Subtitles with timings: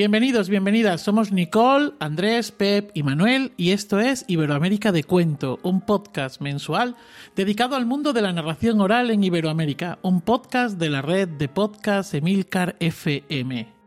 [0.00, 1.02] Bienvenidos, bienvenidas.
[1.02, 6.96] Somos Nicole, Andrés, Pep y Manuel y esto es Iberoamérica de Cuento, un podcast mensual
[7.36, 11.50] dedicado al mundo de la narración oral en Iberoamérica, un podcast de la red de
[11.50, 13.79] podcast Emilcar FM.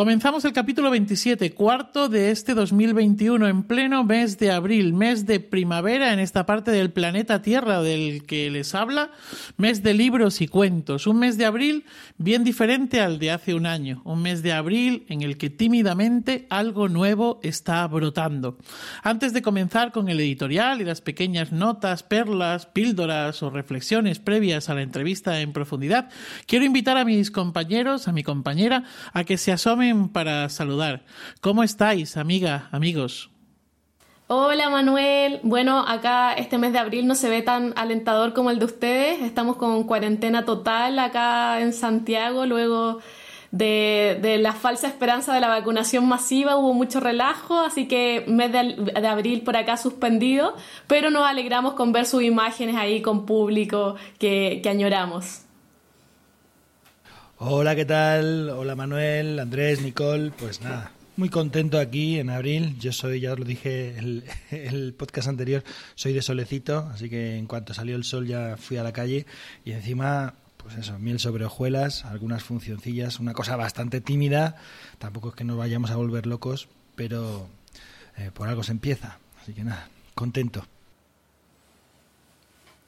[0.00, 5.40] Comenzamos el capítulo 27, cuarto de este 2021, en pleno mes de abril, mes de
[5.40, 9.10] primavera en esta parte del planeta Tierra del que les habla,
[9.58, 11.84] mes de libros y cuentos, un mes de abril
[12.16, 16.46] bien diferente al de hace un año, un mes de abril en el que tímidamente
[16.48, 18.56] algo nuevo está brotando.
[19.02, 24.70] Antes de comenzar con el editorial y las pequeñas notas, perlas, píldoras o reflexiones previas
[24.70, 26.08] a la entrevista en profundidad,
[26.46, 31.04] quiero invitar a mis compañeros, a mi compañera, a que se asomen para saludar.
[31.40, 33.30] ¿Cómo estáis, amiga, amigos?
[34.32, 38.60] Hola Manuel, bueno, acá este mes de abril no se ve tan alentador como el
[38.60, 43.00] de ustedes, estamos con cuarentena total acá en Santiago, luego
[43.50, 49.08] de, la falsa esperanza de la vacunación masiva hubo mucho relajo, así que mes de,
[49.08, 50.54] abril por acá suspendido,
[50.86, 55.42] pero nos alegramos con ver sus imágenes ahí con público que añoramos.
[57.42, 58.50] Hola, ¿qué tal?
[58.50, 60.30] Hola Manuel, Andrés, Nicole.
[60.30, 62.78] Pues nada, muy contento aquí en abril.
[62.78, 67.38] Yo soy, ya os lo dije el, el podcast anterior, soy de solecito, así que
[67.38, 69.24] en cuanto salió el sol ya fui a la calle
[69.64, 74.56] y encima pues eso, miel sobre hojuelas, algunas funcioncillas, una cosa bastante tímida.
[74.98, 77.48] Tampoco es que nos vayamos a volver locos, pero
[78.18, 79.18] eh, por algo se empieza.
[79.40, 80.66] Así que nada, contento.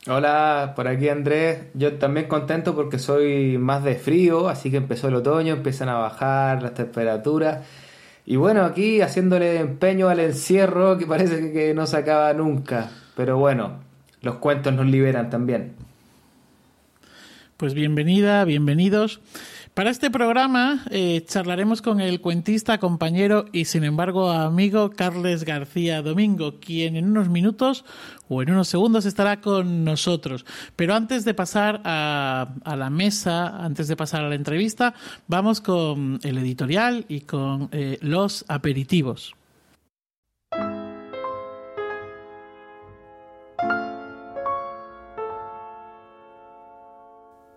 [0.08, 1.66] Hola, por aquí Andrés.
[1.74, 5.94] Yo también contento porque soy más de frío, así que empezó el otoño, empiezan a
[5.94, 7.64] bajar las temperaturas.
[8.26, 12.90] Y bueno, aquí haciéndole empeño al encierro que parece que no se acaba nunca.
[13.16, 13.78] Pero bueno,
[14.22, 15.74] los cuentos nos liberan también.
[17.56, 19.20] Pues bienvenida, bienvenidos.
[19.74, 26.02] Para este programa eh, charlaremos con el cuentista, compañero y sin embargo amigo Carles García
[26.02, 27.86] Domingo, quien en unos minutos
[28.28, 30.44] o en unos segundos estará con nosotros.
[30.76, 34.92] Pero antes de pasar a, la mesa, antes de pasar a la entrevista,
[35.26, 39.34] vamos con el editorial y con eh, los aperitivos.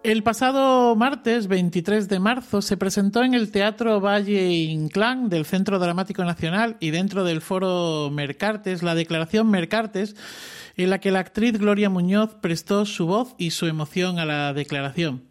[0.05, 5.79] El pasado martes 23 de marzo se presentó en el Teatro Valle Inclán del Centro
[5.79, 10.15] Dramático Nacional y dentro del foro Mercartes la declaración Mercartes
[10.77, 14.53] en la que la actriz Gloria Muñoz prestó su voz y su emoción a la
[14.53, 15.23] declaración.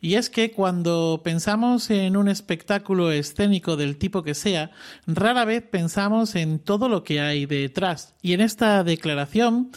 [0.00, 4.70] Y es que cuando pensamos en un espectáculo escénico del tipo que sea,
[5.06, 8.14] rara vez pensamos en todo lo que hay detrás.
[8.22, 9.72] Y en esta declaración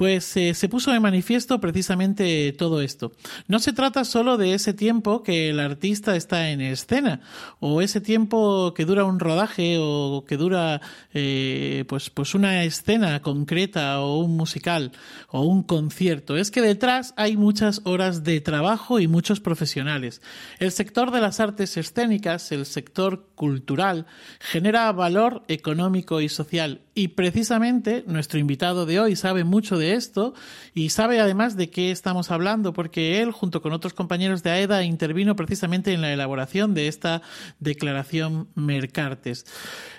[0.00, 3.12] pues eh, se puso de manifiesto precisamente todo esto.
[3.48, 7.20] No se trata solo de ese tiempo que el artista está en escena,
[7.58, 10.80] o ese tiempo que dura un rodaje, o que dura
[11.12, 14.92] eh, pues, pues una escena concreta, o un musical,
[15.28, 16.38] o un concierto.
[16.38, 20.22] Es que detrás hay muchas horas de trabajo y muchos profesionales.
[20.60, 24.06] El sector de las artes escénicas, el sector cultural,
[24.38, 26.80] genera valor económico y social.
[26.92, 30.34] Y precisamente nuestro invitado de hoy sabe mucho de esto
[30.74, 34.82] y sabe además de qué estamos hablando, porque él, junto con otros compañeros de AEDA,
[34.82, 37.22] intervino precisamente en la elaboración de esta
[37.60, 39.46] declaración Mercartes.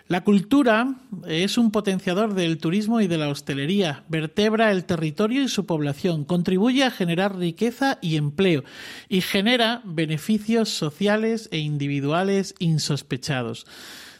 [0.09, 5.47] La cultura es un potenciador del turismo y de la hostelería, vertebra el territorio y
[5.47, 8.65] su población, contribuye a generar riqueza y empleo
[9.07, 13.65] y genera beneficios sociales e individuales insospechados.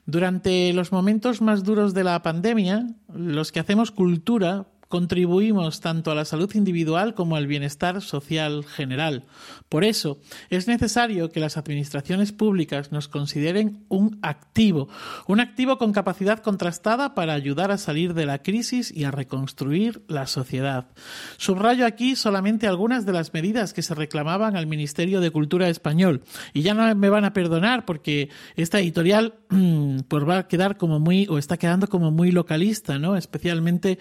[0.06, 6.16] Durante los momentos más duros de la pandemia, los que hacemos cultura contribuimos tanto a
[6.16, 9.26] la salud individual como al bienestar social general.
[9.70, 10.20] Por eso,
[10.52, 14.88] es necesario que las administraciones públicas nos consideren un activo,
[15.26, 20.04] un activo con capacidad contrastada para ayudar a salir de la crisis y a reconstruir
[20.08, 20.90] la sociedad.
[21.38, 26.22] Subrayo aquí solamente algunas de las medidas que se reclamaban al Ministerio de Cultura español.
[26.54, 29.36] Y ya no me van a perdonar porque esta editorial
[30.08, 33.16] pues va a quedar como muy, o está quedando como muy localista, ¿no?
[33.16, 34.00] Especialmente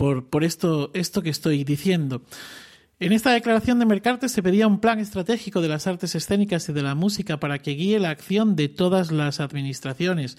[0.00, 2.22] por, por esto, esto que estoy diciendo.
[3.02, 6.74] En esta declaración de Mercarte se pedía un plan estratégico de las artes escénicas y
[6.74, 10.36] de la música para que guíe la acción de todas las administraciones.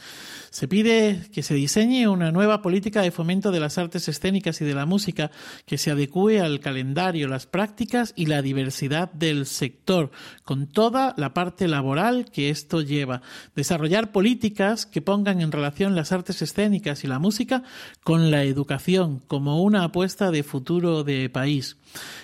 [0.52, 4.66] Se pide que se diseñe una nueva política de fomento de las artes escénicas y
[4.66, 5.32] de la música
[5.66, 10.12] que se adecue al calendario, las prácticas y la diversidad del sector,
[10.44, 13.24] con toda la parte laboral que esto lleva.
[13.56, 17.64] Desarrollar políticas que pongan en relación las artes escénicas y la música
[18.04, 21.78] con la educación como una apuesta de futuro de país.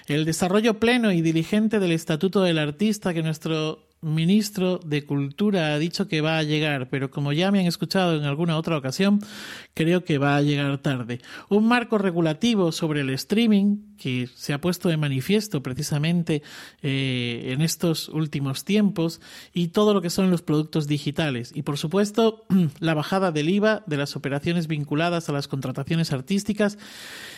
[0.07, 5.79] El desarrollo pleno y diligente del Estatuto del Artista que nuestro ministro de Cultura ha
[5.79, 9.19] dicho que va a llegar, pero como ya me han escuchado en alguna otra ocasión,
[9.73, 11.19] creo que va a llegar tarde.
[11.49, 16.43] Un marco regulativo sobre el streaming que se ha puesto de manifiesto precisamente
[16.83, 19.19] eh, en estos últimos tiempos
[19.51, 21.51] y todo lo que son los productos digitales.
[21.55, 22.45] Y por supuesto,
[22.79, 26.77] la bajada del IVA de las operaciones vinculadas a las contrataciones artísticas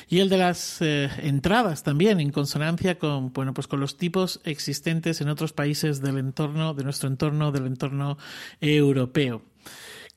[0.10, 4.42] y el de las eh, entradas también en consonancia con bueno pues con los tipos
[4.44, 8.18] existentes en otros países del entorno de nuestro entorno del entorno
[8.60, 9.44] europeo.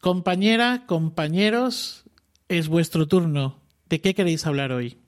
[0.01, 2.05] Compañera compañeros
[2.49, 3.61] es vuestro turno.
[3.89, 5.02] De qué queréis hablar hoy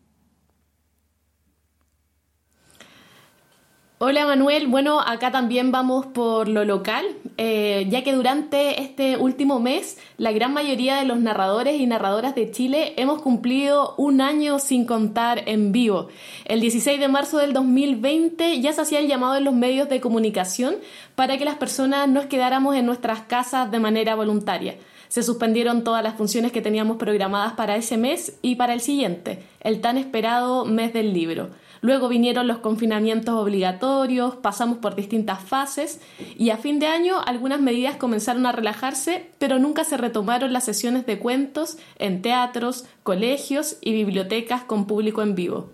[4.06, 7.06] Hola Manuel, bueno, acá también vamos por lo local,
[7.39, 12.35] eh, ya que durante este último mes la gran mayoría de los narradores y narradoras
[12.35, 16.09] de Chile hemos cumplido un año sin contar en vivo.
[16.45, 20.03] El 16 de marzo del 2020 ya se hacía el llamado en los medios de
[20.03, 20.75] comunicación
[21.15, 24.77] para que las personas nos quedáramos en nuestras casas de manera voluntaria.
[25.09, 29.45] Se suspendieron todas las funciones que teníamos programadas para ese mes y para el siguiente,
[29.61, 31.49] el tan esperado mes del libro.
[31.84, 36.00] Luego vinieron los confinamientos obligatorios, pasamos por distintas fases
[36.38, 40.64] y a fin de año algunas medidas comenzaron a relajarse, pero nunca se retomaron las
[40.64, 45.69] sesiones de cuentos en teatros, colegios y bibliotecas con público en vivo.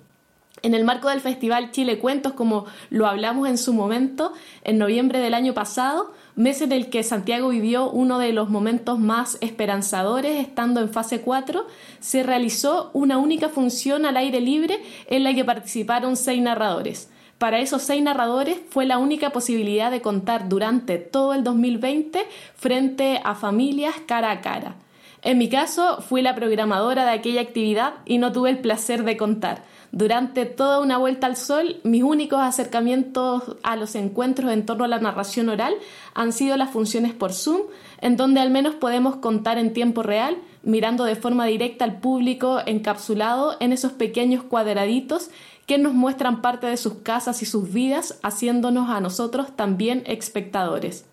[0.63, 4.33] En el marco del Festival Chile Cuentos, como lo hablamos en su momento,
[4.65, 8.99] en noviembre del año pasado, mes en el que Santiago vivió uno de los momentos
[8.99, 11.67] más esperanzadores estando en fase 4,
[12.01, 17.11] se realizó una única función al aire libre en la que participaron seis narradores.
[17.37, 22.21] Para esos seis narradores fue la única posibilidad de contar durante todo el 2020
[22.55, 24.77] frente a familias cara a cara.
[25.23, 29.19] En mi caso, fui la programadora de aquella actividad y no tuve el placer de
[29.19, 29.65] contar.
[29.93, 34.89] Durante toda una vuelta al sol, mis únicos acercamientos a los encuentros en torno a
[34.89, 35.75] la narración oral
[36.15, 37.63] han sido las funciones por Zoom,
[38.01, 42.61] en donde al menos podemos contar en tiempo real, mirando de forma directa al público
[42.65, 45.31] encapsulado en esos pequeños cuadraditos
[45.67, 51.05] que nos muestran parte de sus casas y sus vidas, haciéndonos a nosotros también espectadores.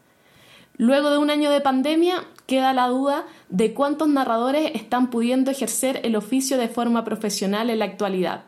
[0.77, 6.01] Luego de un año de pandemia, queda la duda de cuántos narradores están pudiendo ejercer
[6.03, 8.45] el oficio de forma profesional en la actualidad.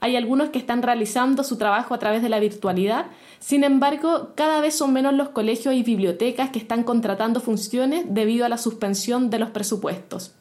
[0.00, 3.06] Hay algunos que están realizando su trabajo a través de la virtualidad,
[3.40, 8.46] sin embargo, cada vez son menos los colegios y bibliotecas que están contratando funciones debido
[8.46, 10.34] a la suspensión de los presupuestos.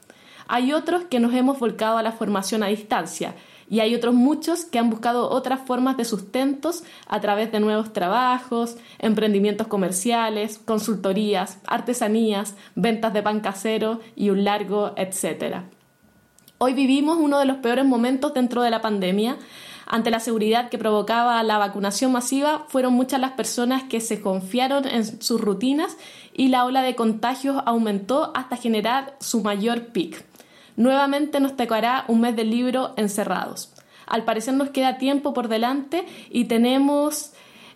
[0.47, 3.35] Hay otros que nos hemos volcado a la formación a distancia
[3.69, 7.93] y hay otros muchos que han buscado otras formas de sustentos a través de nuevos
[7.93, 15.65] trabajos, emprendimientos comerciales, consultorías, artesanías, ventas de pan casero y un largo etcétera.
[16.59, 19.37] Hoy vivimos uno de los peores momentos dentro de la pandemia.
[19.85, 24.87] Ante la seguridad que provocaba la vacunación masiva, fueron muchas las personas que se confiaron
[24.87, 25.97] en sus rutinas
[26.33, 30.25] y la ola de contagios aumentó hasta generar su mayor pic.
[30.77, 33.73] Nuevamente nos tocará un mes del libro encerrados.
[34.05, 37.33] Al parecer nos queda tiempo por delante y tenemos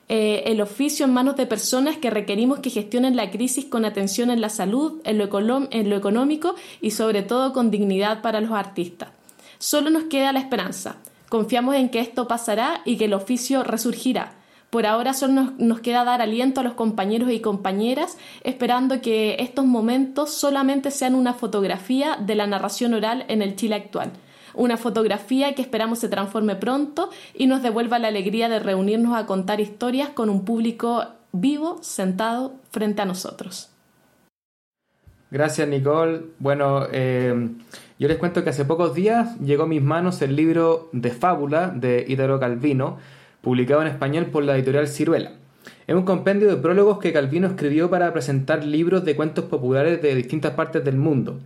[0.07, 4.29] eh, el oficio en manos de personas que requerimos que gestionen la crisis con atención
[4.29, 8.51] en la salud, en lo, en lo económico y sobre todo con dignidad para los
[8.51, 9.09] artistas.
[9.57, 10.97] Solo nos queda la esperanza.
[11.27, 14.40] Confiamos en que esto pasará y que el oficio resurgirá.
[14.71, 19.65] Por ahora solo nos, queda dar aliento a los compañeros y compañeras, esperando que estos
[19.65, 24.11] momentos solamente sean una fotografía de la narración oral en el Chile actual
[24.53, 29.25] una fotografía que esperamos se transforme pronto y nos devuelva la alegría de reunirnos a
[29.25, 33.69] contar historias con un público vivo sentado frente a nosotros.
[35.29, 36.23] Gracias Nicole.
[36.39, 37.33] Bueno, eh,
[37.97, 41.69] yo les cuento que hace pocos días llegó a mis manos el libro de fábula
[41.69, 42.97] de Ítalo Calvino,
[43.41, 45.33] publicado en español por la editorial Ciruela.
[45.87, 50.15] Es un compendio de prólogos que Calvino escribió para presentar libros de cuentos populares de
[50.15, 51.39] distintas partes del mundo.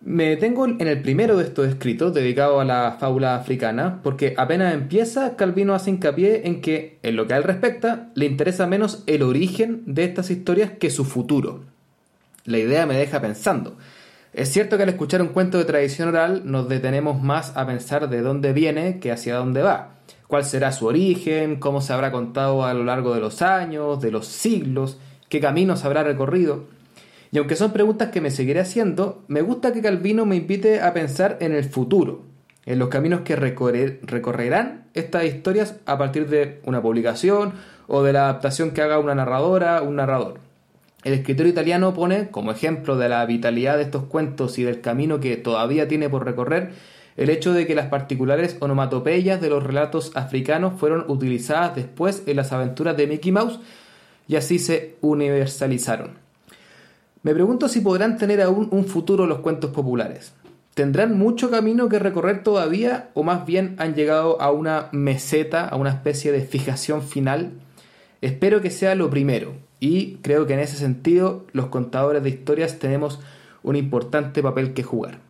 [0.00, 4.72] Me detengo en el primero de estos escritos, dedicado a la fábula africana, porque apenas
[4.72, 9.02] empieza, Calvino hace hincapié en que, en lo que a él respecta, le interesa menos
[9.06, 11.64] el origen de estas historias que su futuro.
[12.44, 13.76] La idea me deja pensando.
[14.32, 18.08] Es cierto que al escuchar un cuento de tradición oral nos detenemos más a pensar
[18.08, 19.97] de dónde viene que hacia dónde va.
[20.28, 21.56] ¿Cuál será su origen?
[21.56, 24.98] ¿Cómo se habrá contado a lo largo de los años, de los siglos?
[25.30, 26.64] ¿Qué caminos habrá recorrido?
[27.32, 30.92] Y aunque son preguntas que me seguiré haciendo, me gusta que Calvino me invite a
[30.92, 32.24] pensar en el futuro,
[32.66, 37.54] en los caminos que recorrerán estas historias a partir de una publicación
[37.86, 40.40] o de la adaptación que haga una narradora un narrador.
[41.04, 45.20] El escritor italiano pone como ejemplo de la vitalidad de estos cuentos y del camino
[45.20, 46.72] que todavía tiene por recorrer
[47.18, 52.36] el hecho de que las particulares onomatopeyas de los relatos africanos fueron utilizadas después en
[52.36, 53.58] las aventuras de Mickey Mouse
[54.28, 56.12] y así se universalizaron.
[57.24, 60.32] Me pregunto si podrán tener aún un futuro los cuentos populares.
[60.74, 65.74] ¿Tendrán mucho camino que recorrer todavía o más bien han llegado a una meseta, a
[65.74, 67.50] una especie de fijación final?
[68.20, 72.78] Espero que sea lo primero y creo que en ese sentido los contadores de historias
[72.78, 73.18] tenemos
[73.64, 75.27] un importante papel que jugar.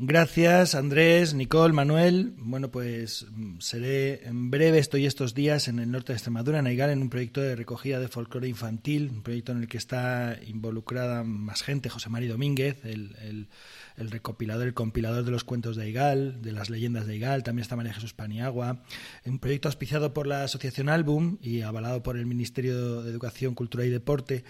[0.00, 2.32] Gracias, Andrés, Nicole, Manuel.
[2.36, 3.26] Bueno, pues
[3.58, 7.10] seré en breve, estoy estos días en el norte de Extremadura, en Aigal, en un
[7.10, 11.88] proyecto de recogida de folclore infantil, un proyecto en el que está involucrada más gente,
[11.88, 13.48] José María Domínguez, el,
[13.96, 17.74] recopilador, el compilador de los cuentos de Aigal, de las leyendas de Aigal, también está
[17.74, 18.84] María Jesús Paniagua,
[19.24, 23.84] un proyecto auspiciado por la Asociación Álbum y avalado por el Ministerio de Educación, Cultura
[23.84, 24.44] y Deporte.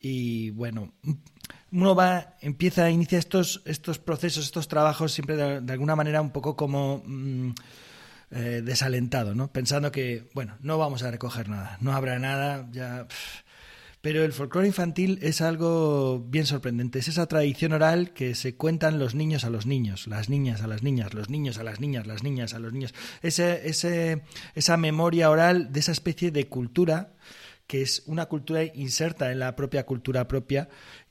[0.00, 0.92] Y bueno,
[1.72, 6.56] uno va, empieza, inicia estos, estos procesos, estos trabajos siempre de, alguna manera un poco
[6.56, 7.50] como mm,
[8.30, 9.52] eh, desalentado, ¿no?
[9.52, 13.06] Pensando que, bueno, no vamos a recoger nada, no habrá nada, ya...
[14.00, 17.00] Pero el folclore infantil es algo bien sorprendente.
[17.00, 20.68] Es esa tradición oral que se cuentan los niños a los niños, las niñas a
[20.68, 22.94] las niñas, los niños a las niñas, las niñas a los niños.
[23.22, 24.22] Ese, ese,
[24.54, 27.14] esa memoria oral de esa especie de cultura
[27.68, 30.68] que es una cultura inserta en la propia cultura propia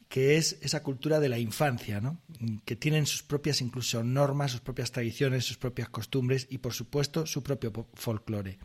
[0.09, 2.21] que es esa cultura de la infancia, ¿no?
[2.65, 7.25] que tienen sus propias incluso normas, sus propias tradiciones, sus propias costumbres y por supuesto
[7.25, 8.57] su propio folclore.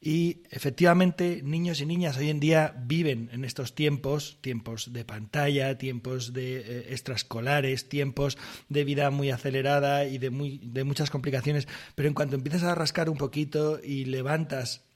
[0.00, 5.76] Y efectivamente, niños y niñas hoy en día viven en estos tiempos, tiempos de pantalla,
[5.76, 11.66] tiempos de eh, extraescolares, tiempos de vida muy acelerada y de, muy, de muchas complicaciones,
[11.96, 14.87] pero en cuanto empiezas a rascar un poquito y levantas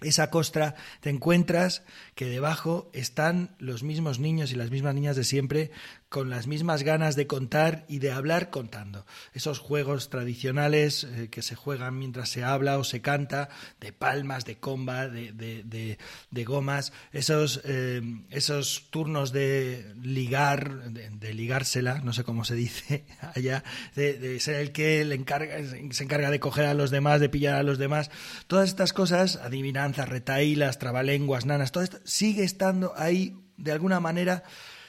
[0.00, 1.82] esa costra, te encuentras
[2.14, 5.70] que debajo están los mismos niños y las mismas niñas de siempre
[6.16, 9.04] con las mismas ganas de contar y de hablar contando.
[9.34, 14.46] Esos juegos tradicionales eh, que se juegan mientras se habla o se canta, de palmas,
[14.46, 22.24] de comba, de, de, gomas, esos, eh, esos turnos de ligar, de, ligársela, no sé
[22.24, 23.04] cómo se dice
[23.34, 23.62] allá,
[23.94, 25.56] de, ser el que le encarga,
[25.90, 28.10] se encarga de coger a los demás, de pillar a los demás.
[28.46, 34.44] Todas estas cosas, adivinanzas, retailas, trabalenguas, nanas, todo esto sigue estando ahí de alguna manera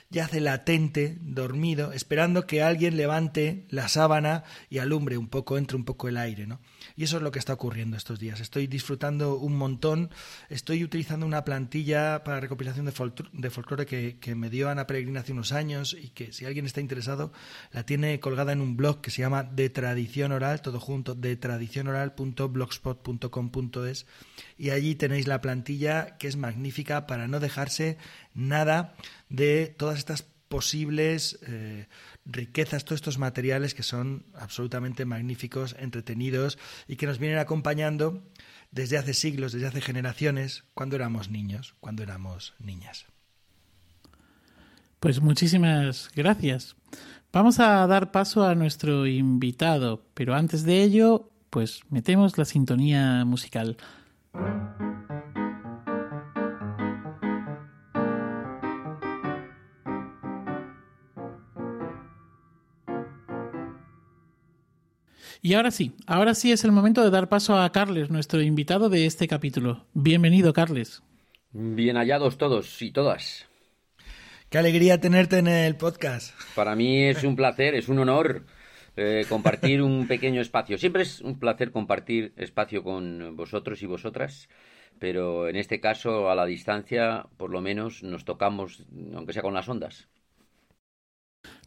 [0.09, 5.83] yace latente, dormido, esperando que alguien levante la sábana y alumbre un poco, entre un
[5.83, 6.61] poco el aire, ¿no?
[6.95, 8.39] Y eso es lo que está ocurriendo estos días.
[8.39, 10.09] Estoy disfrutando un montón,
[10.49, 15.33] estoy utilizando una plantilla para recopilación de, folclore que, que, me dio Ana Peregrina hace
[15.33, 17.33] unos años y que si alguien está interesado
[17.71, 21.35] la tiene colgada en un blog que se llama De Tradición Oral, todo junto, de
[21.35, 24.05] tradicionoral.blogspot.com.es
[24.57, 27.97] y allí tenéis la plantilla que es magnífica para no dejarse
[28.37, 28.95] nada
[29.29, 31.87] de todas estas posibles eh,
[32.25, 38.23] riquezas, todos estos materiales que son absolutamente magníficos, entretenidos y que nos vienen acompañando
[38.71, 43.05] desde hace siglos, desde hace generaciones, cuando éramos niños, cuando éramos niñas.
[44.99, 46.75] Pues muchísimas gracias.
[47.31, 53.23] Vamos a dar paso a nuestro invitado, pero antes de ello, pues metemos la sintonía
[53.25, 53.77] musical.
[65.47, 68.89] Y ahora sí, ahora sí es el momento de dar paso a Carles, nuestro invitado
[68.89, 69.85] de este capítulo.
[69.93, 71.01] Bienvenido, Carles.
[71.53, 73.47] Bien hallados todos y todas.
[74.49, 76.35] Qué alegría tenerte en el podcast.
[76.53, 78.43] Para mí es un placer, es un honor
[78.97, 80.77] eh, compartir un pequeño espacio.
[80.77, 84.49] Siempre es un placer compartir espacio con vosotros y vosotras,
[84.99, 88.83] pero en este caso, a la distancia, por lo menos nos tocamos,
[89.15, 90.09] aunque sea con las ondas.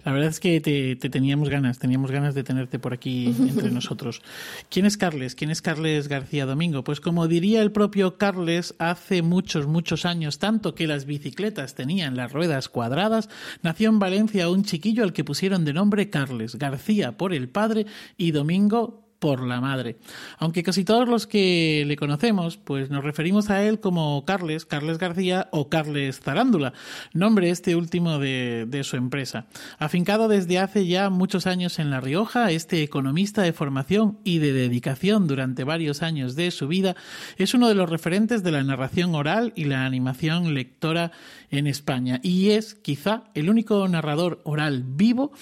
[0.05, 4.23] La verdad es que te, teníamos ganas, teníamos ganas de tenerte por aquí entre nosotros.
[4.71, 5.35] ¿Quién es Carles?
[5.35, 6.85] ¿Quién es Carles García Domingo?
[6.85, 12.17] Pues como diría el propio Carles, hace muchos, muchos años, tanto que las bicicletas tenían
[12.17, 13.29] las ruedas cuadradas,
[13.62, 17.87] nació en Valencia un chiquillo al que pusieron de nombre Carles García por el padre
[18.17, 19.99] y Domingo por la madre.
[20.39, 24.99] Aunque casi todos los que le conocemos, pues nos referimos a él como Carles, Carles
[24.99, 26.73] García o Carles Zarándula,
[27.12, 29.47] nombre este último de, de, su empresa.
[29.79, 34.53] Afincado desde hace ya muchos años en La Rioja, este economista de formación y de
[34.53, 36.97] dedicación durante varios años de su vida
[37.37, 41.12] es uno de los referentes de la narración oral y la animación lectora
[41.50, 45.33] en España y es quizá el único narrador oral vivo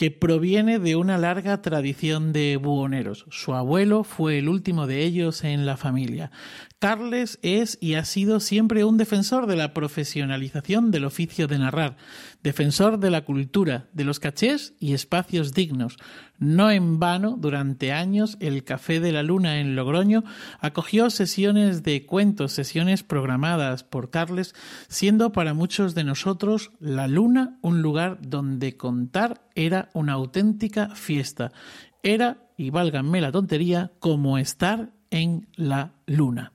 [0.00, 3.26] que proviene de una larga tradición de buhoneros.
[3.28, 6.30] Su abuelo fue el último de ellos en la familia.
[6.78, 11.98] Carles es y ha sido siempre un defensor de la profesionalización del oficio de narrar,
[12.42, 15.96] defensor de la cultura, de los cachés y espacios dignos.
[16.38, 20.24] No en vano, durante años, el Café de la Luna en Logroño
[20.60, 24.54] acogió sesiones de cuentos, sesiones programadas por Carles,
[24.88, 31.52] siendo para muchos de nosotros la Luna un lugar donde contar era una auténtica fiesta.
[32.02, 36.52] Era, y válganme la tontería, como estar en la Luna.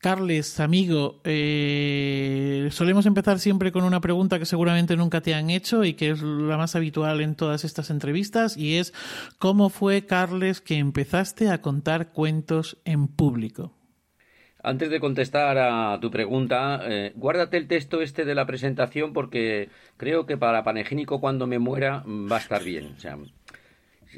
[0.00, 5.84] Carles, amigo, eh, solemos empezar siempre con una pregunta que seguramente nunca te han hecho
[5.84, 8.94] y que es la más habitual en todas estas entrevistas y es
[9.36, 13.74] ¿cómo fue, Carles, que empezaste a contar cuentos en público?
[14.62, 19.68] Antes de contestar a tu pregunta, eh, guárdate el texto este de la presentación porque
[19.98, 22.96] creo que para Panegínico cuando me muera va a estar bien.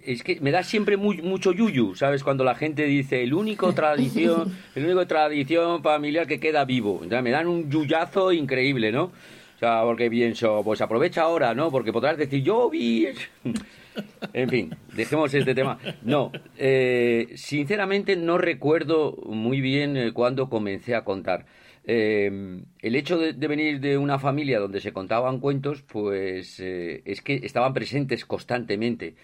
[0.04, 2.24] Es que me da siempre mucho yuyu, ¿sabes?
[2.24, 7.00] Cuando la gente dice el único tradición, el único tradición familiar que queda vivo.
[7.00, 9.04] me dan un yuyazo increíble, ¿no?
[9.04, 11.70] O sea, porque pienso, pues aprovecha ahora, ¿no?
[11.70, 13.06] Porque podrás decir, yo vi...
[14.32, 15.78] en fin, dejemos este tema.
[16.02, 21.46] No, eh, sinceramente no recuerdo muy bien eh, cuándo comencé a contar.
[21.84, 27.40] Eh, el hecho de, venir de una familia donde se contaban cuentos, pues es que
[27.44, 29.14] estaban presentes constantemente.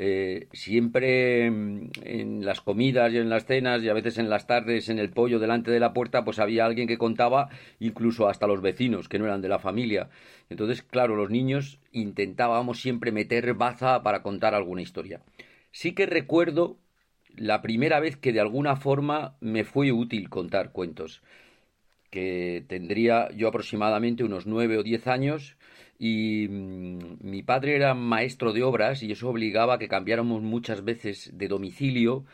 [0.00, 4.46] Eh, siempre mm, en las comidas y en las cenas y a veces en las
[4.46, 7.48] tardes en el pollo delante de la puerta pues había alguien que contaba
[7.80, 10.08] incluso hasta los vecinos que no eran de la familia.
[10.50, 15.20] Entonces claro los niños intentábamos siempre meter baza para contar alguna historia.
[15.72, 16.78] Sí que recuerdo
[17.34, 21.22] la primera vez que de alguna forma me fue útil contar cuentos
[22.10, 25.57] que tendría yo aproximadamente unos nueve o diez años
[25.98, 30.84] y mm, mi padre era maestro de obras y eso obligaba a que cambiáramos muchas
[30.84, 32.24] veces de domicilio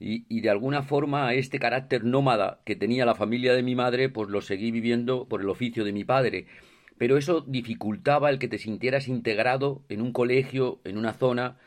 [0.00, 4.08] y, y, de alguna forma este carácter nómada que tenía la familia de mi madre
[4.08, 6.46] pues lo seguí viviendo por el oficio de mi padre.
[6.98, 11.58] Pero eso dificultaba el que te sintieras integrado en un colegio, en una zona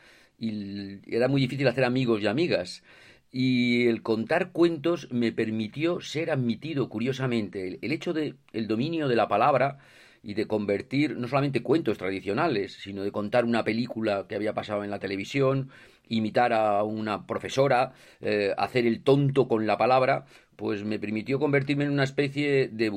[0.42, 2.82] y era muy difícil hacer amigos y amigas.
[3.30, 7.78] Y el contar cuentos me permitió ser admitido curiosamente.
[7.80, 9.78] El, hecho de el dominio de la palabra
[10.22, 14.84] y de convertir no solamente cuentos tradicionales, sino de contar una película que había pasado
[14.84, 15.70] en la televisión,
[16.08, 21.84] imitar a una profesora, eh, hacer el tonto con la palabra, pues me permitió convertirme
[21.84, 22.88] en una especie de,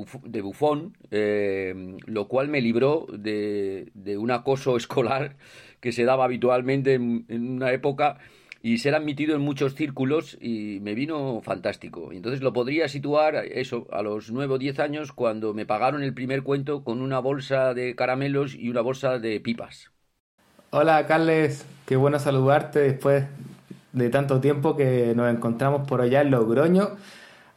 [0.41, 5.35] bufón, eh, lo cual me libró de, un acoso escolar
[5.79, 8.17] que se daba habitualmente en una época
[8.65, 12.11] y ser admitido en muchos círculos y me vino fantástico.
[12.11, 16.15] Entonces lo podría situar eso a los nueve o diez años cuando me pagaron el
[16.15, 19.91] primer cuento con una bolsa de caramelos y una bolsa de pipas.
[20.71, 23.25] Hola Carles, qué bueno saludarte después
[23.93, 26.89] de tanto tiempo que nos encontramos por allá en Logroño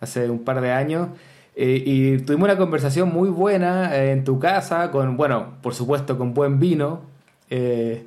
[0.01, 1.09] hace un par de años.
[1.57, 6.19] Eh, y tuvimos una conversación muy buena eh, en tu casa, con, bueno, por supuesto,
[6.19, 7.01] con buen vino.
[7.49, 8.05] Eh,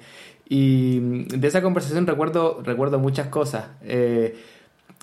[0.54, 3.68] y de esa conversación recuerdo, recuerdo muchas cosas.
[3.84, 4.36] Eh,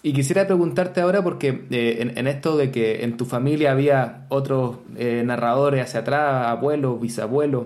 [0.03, 4.77] y quisiera preguntarte ahora, porque eh, en, esto de que en tu familia había otros
[4.99, 7.65] eh, narradores hacia atrás, abuelos, bisabuelos,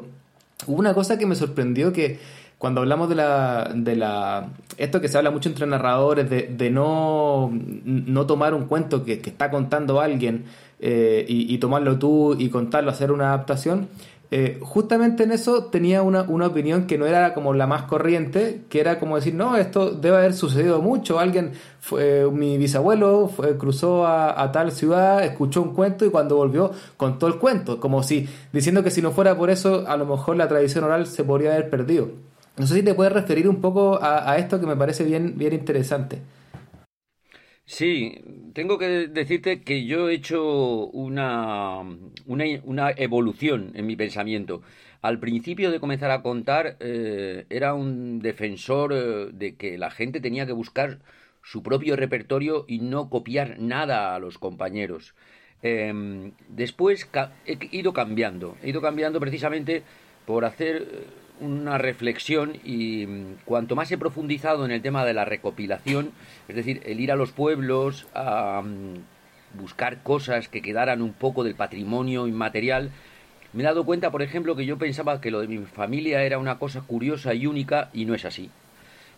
[0.68, 2.20] hubo una cosa que me sorprendió que
[2.56, 6.70] cuando hablamos de la, de la esto que se habla mucho entre narradores, de, de
[6.70, 10.44] no, no tomar un cuento que, que está contando alguien
[10.80, 13.88] y, y, tomarlo tú y contarlo, hacer una adaptación,
[14.34, 18.80] eh, justamente en eso tenía una, opinión que no era como la más corriente, que
[18.80, 24.06] era como decir, no, esto debe haber sucedido mucho, alguien, fue, mi bisabuelo fue, cruzó
[24.06, 28.82] a, tal ciudad, escuchó un cuento y cuando volvió contó el cuento, como si diciendo
[28.82, 31.68] que si no fuera por eso, a lo mejor la tradición oral se podría haber
[31.68, 32.08] perdido.
[32.56, 35.34] No sé si te puedes referir un poco a, a esto que me parece bien,
[35.36, 36.22] bien interesante.
[37.64, 38.20] Sí,
[38.54, 41.80] tengo que decirte que yo he hecho una,
[42.26, 44.62] una, evolución en mi pensamiento.
[45.00, 50.20] Al principio de comenzar a contar, eh, era un defensor eh, de que la gente
[50.20, 50.98] tenía que buscar
[51.42, 55.14] su propio repertorio y no copiar nada a los compañeros.
[55.62, 57.08] Em, después
[57.46, 59.82] he ido cambiando, he ido cambiando precisamente
[60.26, 61.06] por hacer
[61.42, 66.12] una reflexión y mm, cuanto más he profundizado en el tema de la recopilación,
[66.48, 71.44] es decir, el ir a los pueblos a mm, buscar cosas que quedaran un poco
[71.44, 72.90] del patrimonio inmaterial,
[73.52, 76.38] me he dado cuenta, por ejemplo, que yo pensaba que lo de mi familia era
[76.38, 78.50] una cosa curiosa y única y no es así.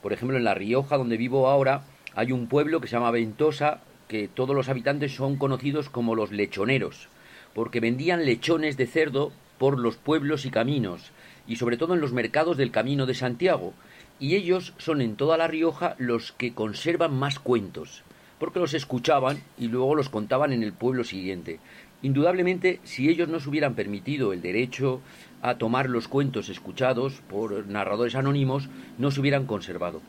[0.02, 1.82] Por ejemplo, en La Rioja, donde vivo ahora,
[2.14, 6.32] hay un pueblo que se llama Ventosa, que todos los habitantes son conocidos como los
[6.32, 7.08] lechoneros,
[7.54, 11.12] porque vendían lechones de cerdo por los pueblos y caminos
[11.46, 13.74] y sobre todo en los mercados del Camino de Santiago,
[14.20, 18.02] y ellos son en toda La Rioja los que conservan más cuentos.
[18.38, 21.60] porque los escuchaban y luego los contaban en el pueblo siguiente.
[22.02, 25.00] Indudablemente, si ellos no se hubieran permitido el derecho
[25.40, 30.02] a tomar los cuentos escuchados por narradores anónimos, no se hubieran conservado.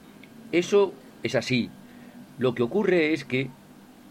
[0.52, 0.94] Eso
[1.24, 1.70] es así.
[2.38, 3.50] Lo que ocurre es que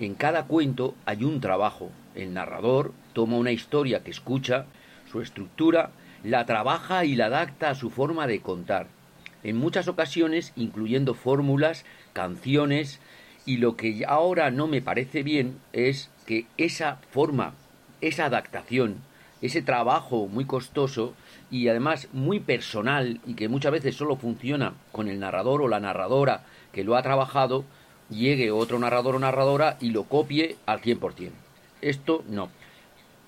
[0.00, 1.90] en cada cuento hay un trabajo.
[2.14, 4.66] El narrador toma una historia que escucha,
[5.10, 5.90] su estructura,
[6.24, 8.86] la trabaja y la adapta a su forma de contar.
[9.42, 11.84] En muchas ocasiones incluyendo fórmulas,
[12.14, 12.98] canciones,
[13.46, 17.52] y lo que ahora no me parece bien es que esa forma,
[18.00, 18.96] esa adaptación,
[19.42, 21.12] ese trabajo muy costoso
[21.50, 25.80] y además muy personal y que muchas veces solo funciona con el narrador o la
[25.80, 27.66] narradora que lo ha trabajado,
[28.08, 31.30] llegue otro narrador o narradora y lo copie al 100%.
[31.82, 32.48] Esto no.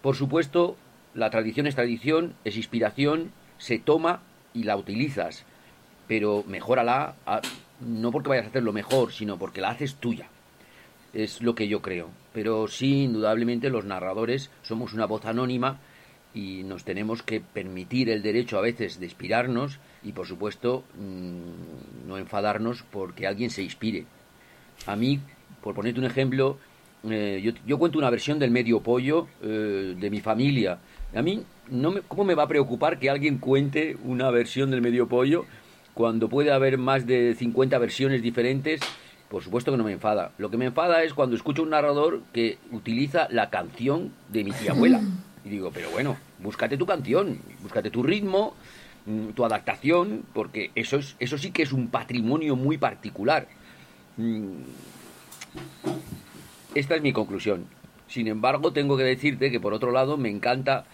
[0.00, 0.76] Por supuesto,
[1.16, 4.20] la tradición es tradición, es inspiración, se toma
[4.52, 5.44] y la utilizas,
[6.06, 7.14] pero mejórala
[7.80, 10.28] no porque vayas a hacerlo mejor, sino porque la haces tuya.
[11.14, 12.10] Es lo que yo creo.
[12.32, 15.78] Pero sí, indudablemente los narradores somos una voz anónima
[16.34, 22.08] y nos tenemos que permitir el derecho a veces de inspirarnos y por supuesto mm,
[22.08, 24.04] no enfadarnos porque alguien se inspire.
[24.86, 25.20] A mí,
[25.62, 26.58] por ponerte un ejemplo,
[27.10, 30.78] eh, yo, cuento una versión del medio pollo eh, de mi familia.
[31.14, 34.82] A mí, no me, ¿cómo me va a preocupar que alguien cuente una versión del
[34.82, 35.44] medio pollo
[35.94, 38.80] cuando puede haber más de 50 versiones diferentes?
[39.28, 40.32] Por supuesto que no me enfada.
[40.38, 44.52] Lo que me enfada es cuando escucho un narrador que utiliza la canción de mi
[44.52, 45.00] tía abuela.
[45.44, 48.56] Y digo, pero bueno, búscate tu canción, búscate tu ritmo,
[49.04, 53.46] mm, tu adaptación, porque eso, es, eso sí que es un patrimonio muy particular.
[54.16, 54.62] Mm,
[56.74, 57.64] esta es mi conclusión.
[58.08, 60.84] Sin embargo, tengo que decirte que por otro lado me encanta,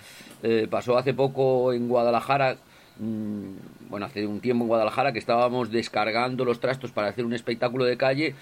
[0.43, 2.57] eh, pasó hace poco en Guadalajara,
[2.99, 7.35] mm, bueno, hace un tiempo en Guadalajara que estábamos descargando los trastos para hacer un
[7.35, 8.35] espectáculo de calle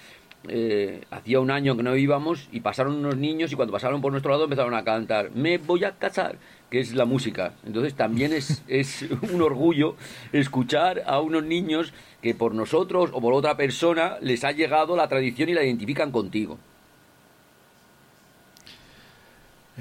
[0.47, 4.11] eh, hacía un año que no íbamos y pasaron unos niños y cuando pasaron por
[4.11, 6.37] nuestro lado empezaron a cantar Me voy a casar,
[6.71, 7.53] que es la música.
[7.63, 9.95] Entonces también es, es un orgullo
[10.31, 15.07] escuchar a unos niños que por nosotros o por otra persona les ha llegado la
[15.07, 16.57] tradición y la identifican contigo.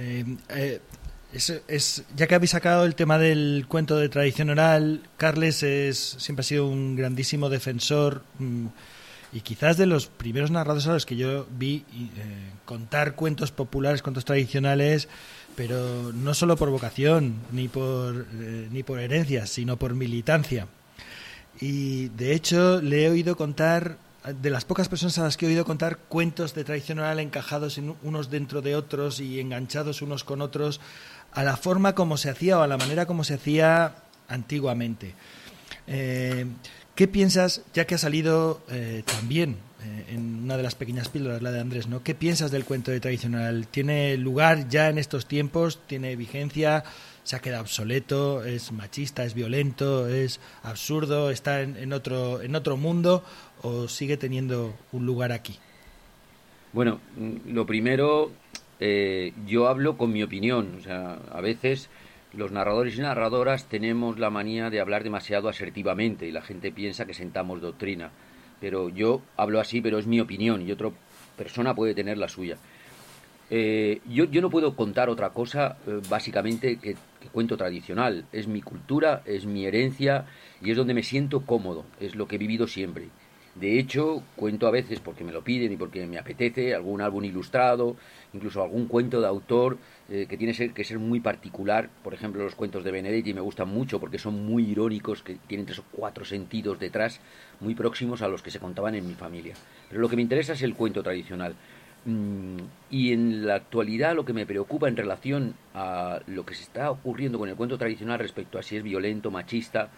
[0.00, 0.80] Eh, eh,
[2.16, 6.44] ya que habéis sacado el tema del cuento de tradición oral, Carles es, siempre ha
[6.44, 8.24] sido un grandísimo defensor.
[8.38, 8.66] Mm,
[9.32, 14.02] y quizás de los primeros narradores a los que yo vi eh, contar cuentos populares,
[14.02, 15.08] cuentos tradicionales,
[15.54, 20.66] pero no solo por vocación ni por, ni por herencia, sino por militancia.
[21.60, 25.48] Y de hecho le he oído contar, de las pocas personas a las que he
[25.48, 30.24] oído contar cuentos de tradición oral encajados en unos dentro de otros y enganchados unos
[30.24, 30.80] con otros,
[31.32, 33.94] a la forma como se hacía o a la manera como se hacía
[34.28, 35.14] antiguamente.
[35.86, 36.46] Eh,
[36.94, 41.40] ¿Qué piensas, ya que ha salido eh, también eh, en una de las pequeñas píldoras,
[41.40, 42.02] la de Andrés, ¿no?
[42.02, 43.66] ¿Qué piensas del cuento de tradicional?
[43.68, 45.80] ¿Tiene lugar ya en estos tiempos?
[45.86, 46.84] ¿Tiene vigencia?
[47.24, 48.44] ¿Se ha quedado obsoleto?
[48.44, 49.24] ¿Es machista?
[49.24, 50.08] ¿Es violento?
[50.08, 51.30] ¿Es absurdo?
[51.30, 53.22] ¿Está en, otro, en otro mundo?
[53.62, 55.58] ¿O sigue teniendo un lugar aquí?
[56.72, 58.30] Bueno, mm, lo primero,
[58.78, 60.76] eh, yo hablo con mi opinión.
[60.78, 61.90] O sea, a veces
[62.32, 67.06] los narradores y narradoras tenemos la manía de hablar demasiado asertivamente y la gente piensa
[67.06, 68.10] que sentamos doctrina.
[68.60, 70.90] Pero yo hablo así, pero es mi opinión y otra
[71.36, 72.56] persona puede tener la suya.
[73.52, 76.96] Eh, yo, yo, no puedo contar otra cosa eh, básicamente que,
[77.32, 78.24] cuento tradicional.
[78.32, 80.24] Es mi cultura, es mi herencia
[80.62, 83.08] y es donde me siento cómodo, es lo que he vivido siempre.
[83.56, 87.24] De hecho, cuento a veces porque me lo piden y porque me apetece algún álbum
[87.24, 87.96] ilustrado,
[88.32, 89.76] incluso algún cuento de autor
[90.08, 91.90] eh, que tiene que ser muy particular.
[92.04, 95.66] Por ejemplo, los cuentos de Benedetti me gustan mucho porque son muy irónicos, que tienen
[95.66, 97.20] tres o cuatro sentidos detrás,
[97.58, 99.54] muy próximos a los que se contaban en mi familia.
[99.88, 101.56] Pero lo que me interesa es el cuento tradicional.
[102.04, 102.56] Mm,
[102.90, 106.90] y en la actualidad lo que me preocupa en relación a lo que se está
[106.90, 109.90] ocurriendo con el cuento tradicional respecto a si es violento, machista,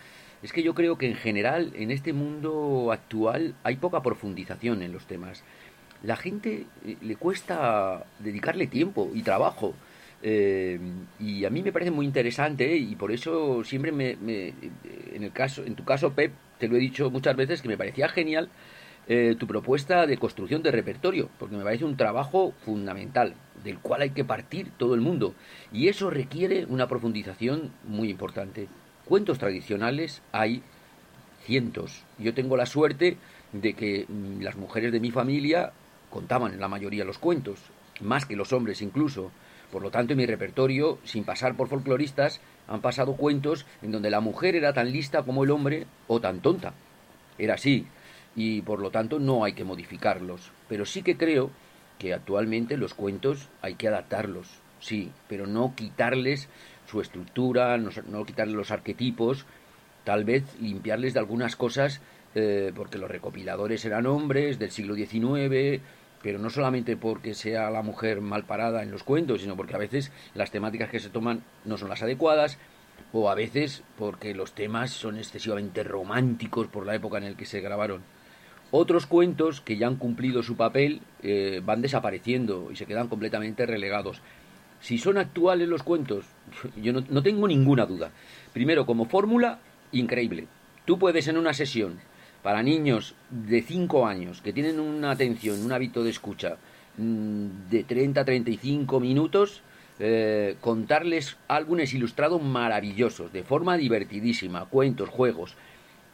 [0.42, 4.92] es que yo creo que en general en este mundo actual hay poca profundización en
[4.92, 5.44] los temas.
[6.02, 9.74] La gente eh, le cuesta dedicarle tiempo y trabajo.
[10.24, 10.78] Eh,
[11.20, 15.64] y a mí me parece muy interesante y por eso siempre me, en el caso
[15.64, 18.48] en tu caso Pep te lo he dicho muchas veces que me parecía genial
[19.08, 23.34] eh, tu propuesta de construcción de repertorio porque me parece un trabajo fundamental
[23.64, 25.34] del cual hay que partir todo el mundo
[25.72, 28.68] y eso requiere una profundización muy importante
[29.04, 30.62] Cuentos tradicionales hay
[31.44, 32.04] cientos.
[32.18, 33.16] Yo tengo la suerte
[33.52, 35.72] de que mm, las mujeres de mi familia
[36.08, 37.58] contaban la mayoría los cuentos,
[38.00, 39.32] más que los hombres incluso.
[39.72, 44.10] Por lo tanto, en mi repertorio, sin pasar por folcloristas, han pasado cuentos en donde
[44.10, 46.74] la mujer era tan lista como el hombre o tan tonta.
[47.38, 47.86] Era así,
[48.34, 50.52] y por lo tanto no hay que modificarlos.
[50.68, 51.50] Pero sí que creo
[51.98, 54.48] que actualmente los cuentos hay que adaptarlos,
[54.80, 56.48] sí, pero no quitarles
[56.86, 59.46] su estructura, no, quitarles los arquetipos,
[60.04, 62.00] tal vez limpiarles de algunas cosas,
[62.34, 65.80] eh, porque los recopiladores eran hombres del siglo XIX,
[66.22, 69.78] pero no solamente porque sea la mujer mal parada en los cuentos, sino porque a
[69.78, 72.58] veces las temáticas que se toman no son las adecuadas,
[73.12, 77.44] o a veces porque los temas son excesivamente románticos por la época en la que
[77.44, 78.02] se grabaron.
[78.74, 83.66] Otros cuentos que ya han cumplido su papel eh, van desapareciendo y se quedan completamente
[83.66, 84.22] relegados.
[84.80, 86.24] Si son actuales los cuentos,
[86.82, 88.12] yo no, tengo ninguna duda.
[88.54, 89.58] Primero, como fórmula,
[89.92, 90.46] increíble.
[90.86, 92.00] Tú puedes en una sesión
[92.42, 96.56] para niños de 5 años que tienen una atención, un hábito de escucha
[96.96, 99.60] mm, de 30 a 35 minutos,
[99.98, 105.56] eh, contarles álbumes ilustrados maravillosos, de forma divertidísima, cuentos, juegos,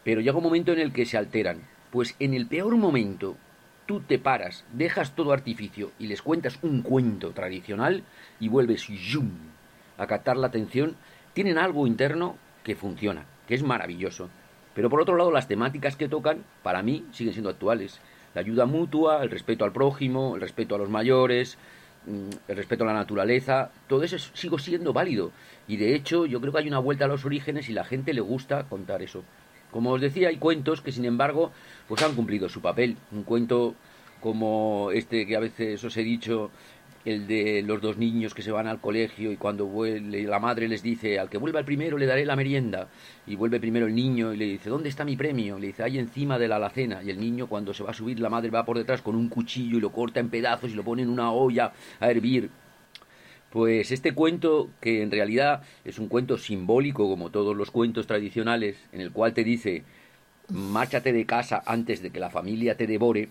[0.03, 1.78] pero llega un momento en el que se alteran.
[1.91, 3.37] Pues en el peor momento,
[3.87, 8.03] tú te paras, dejas todo artificio y les cuentas un cuento tradicional
[8.39, 8.87] y vuelves
[9.97, 10.97] a captar la atención,
[11.33, 14.29] tienen algo interno que funciona, que es maravilloso.
[14.75, 18.01] Pero por otro lado, las temáticas que tocan, para mí, siguen siendo actuales.
[18.35, 21.57] La ayuda mutua, el respeto al prójimo, el respeto a los mayores,
[22.07, 25.33] mm, el respeto a la naturaleza, todo eso sigo siendo válido.
[25.67, 28.13] Y de hecho, yo creo que hay una vuelta a los orígenes y la gente
[28.13, 29.25] le gusta contar eso.
[29.71, 31.53] Como os decía, hay cuentos que sin embargo,
[31.87, 32.97] pues han cumplido su papel.
[33.13, 33.75] Un cuento
[34.21, 36.51] como este que a veces os he dicho,
[37.05, 40.69] el de los dos niños que se van al colegio y cuando vuelve, la madre
[40.69, 42.89] les dice, al que vuelva el primero le daré la merienda.
[43.27, 45.59] Y vuelve primero el niño y le dice, ¿dónde está mi premio?
[45.59, 47.03] Le dice, ahí encima de la alacena.
[47.03, 49.29] Y el niño cuando se va a subir, la madre va por detrás con un
[49.29, 52.51] cuchillo y lo corta en pedazos y lo pone en una olla a hervir.
[53.59, 58.77] Pues este cuento, que en realidad es un cuento simbólico como todos los cuentos tradicionales,
[58.93, 59.83] en el cual te dice,
[60.49, 63.31] márchate de casa antes de que la familia te devore,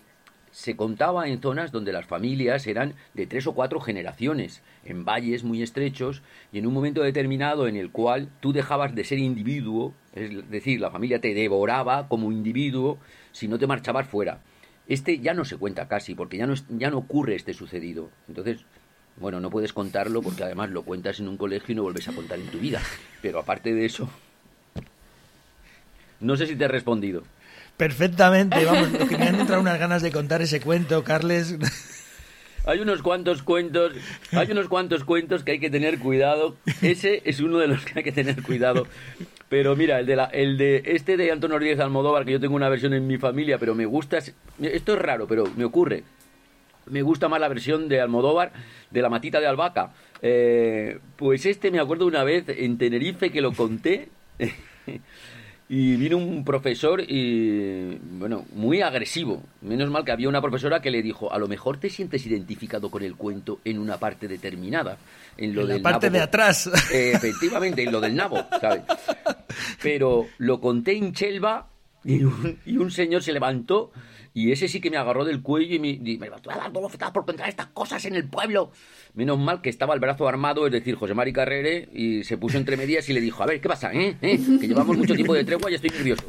[0.50, 5.44] se contaba en zonas donde las familias eran de tres o cuatro generaciones, en valles
[5.44, 6.20] muy estrechos
[6.52, 10.78] y en un momento determinado en el cual tú dejabas de ser individuo, es decir,
[10.78, 12.98] la familia te devoraba como individuo
[13.32, 14.42] si no te marchabas fuera.
[14.88, 18.10] Este ya no se cuenta casi, porque ya no, ya no ocurre este sucedido.
[18.26, 18.66] Entonces,
[19.20, 22.12] bueno, no puedes contarlo porque además lo cuentas en un colegio y no vuelves a
[22.12, 22.80] contar en tu vida.
[23.22, 24.08] Pero aparte de eso,
[26.20, 27.22] no sé si te he respondido.
[27.76, 31.56] Perfectamente, vamos, lo que me han entrado unas ganas de contar ese cuento, Carles.
[32.66, 33.92] Hay unos cuantos cuentos,
[34.32, 36.56] hay unos cuantos cuentos que hay que tener cuidado.
[36.82, 38.86] Ese es uno de los que hay que tener cuidado.
[39.48, 42.56] Pero mira, el de, la, el de este de Antonio Rodríguez Almodóvar, que yo tengo
[42.56, 44.18] una versión en mi familia, pero me gusta.
[44.18, 46.04] Esto es raro, pero me ocurre.
[46.90, 48.52] Me gusta más la versión de Almodóvar
[48.90, 49.92] de la matita de albahaca.
[50.22, 54.08] Eh, pues este me acuerdo una vez en Tenerife que lo conté.
[55.70, 59.42] Y vino un profesor y, bueno, muy agresivo.
[59.60, 62.90] Menos mal que había una profesora que le dijo, a lo mejor te sientes identificado
[62.90, 64.96] con el cuento en una parte determinada.
[65.36, 66.70] En, lo la parte de atrás.
[66.92, 68.80] efectivamente, en lo del nabo, ¿sabes?
[69.82, 71.68] Pero lo conté en Chelva
[72.02, 73.92] y un, y un señor se levantó
[74.34, 76.72] y ese sí que me agarró del cuello y me, y me va a dar
[76.72, 78.70] dos por contar estas cosas en el pueblo.
[79.14, 82.58] Menos mal que estaba el brazo armado, es decir, José Mari Carrere, y se puso
[82.58, 83.92] entre medias y le dijo, a ver, ¿qué pasa?
[83.92, 84.16] Eh?
[84.22, 84.38] ¿Eh?
[84.60, 86.24] Que llevamos mucho tiempo de tregua y estoy nervioso.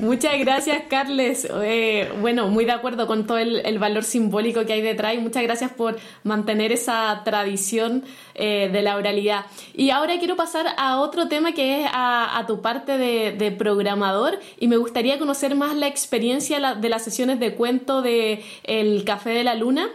[0.00, 1.46] Muchas gracias, Carles.
[1.62, 5.42] Eh, bueno, muy de acuerdo con todo el, valor simbólico que hay detrás y muchas
[5.42, 9.46] gracias por mantener esa tradición eh, de la oralidad.
[9.74, 14.68] Y ahora quiero pasar a otro tema que es a, tu parte de, programador y
[14.68, 19.44] me gustaría conocer más la experiencia de las sesiones de cuento de El Café de
[19.44, 19.88] la Luna.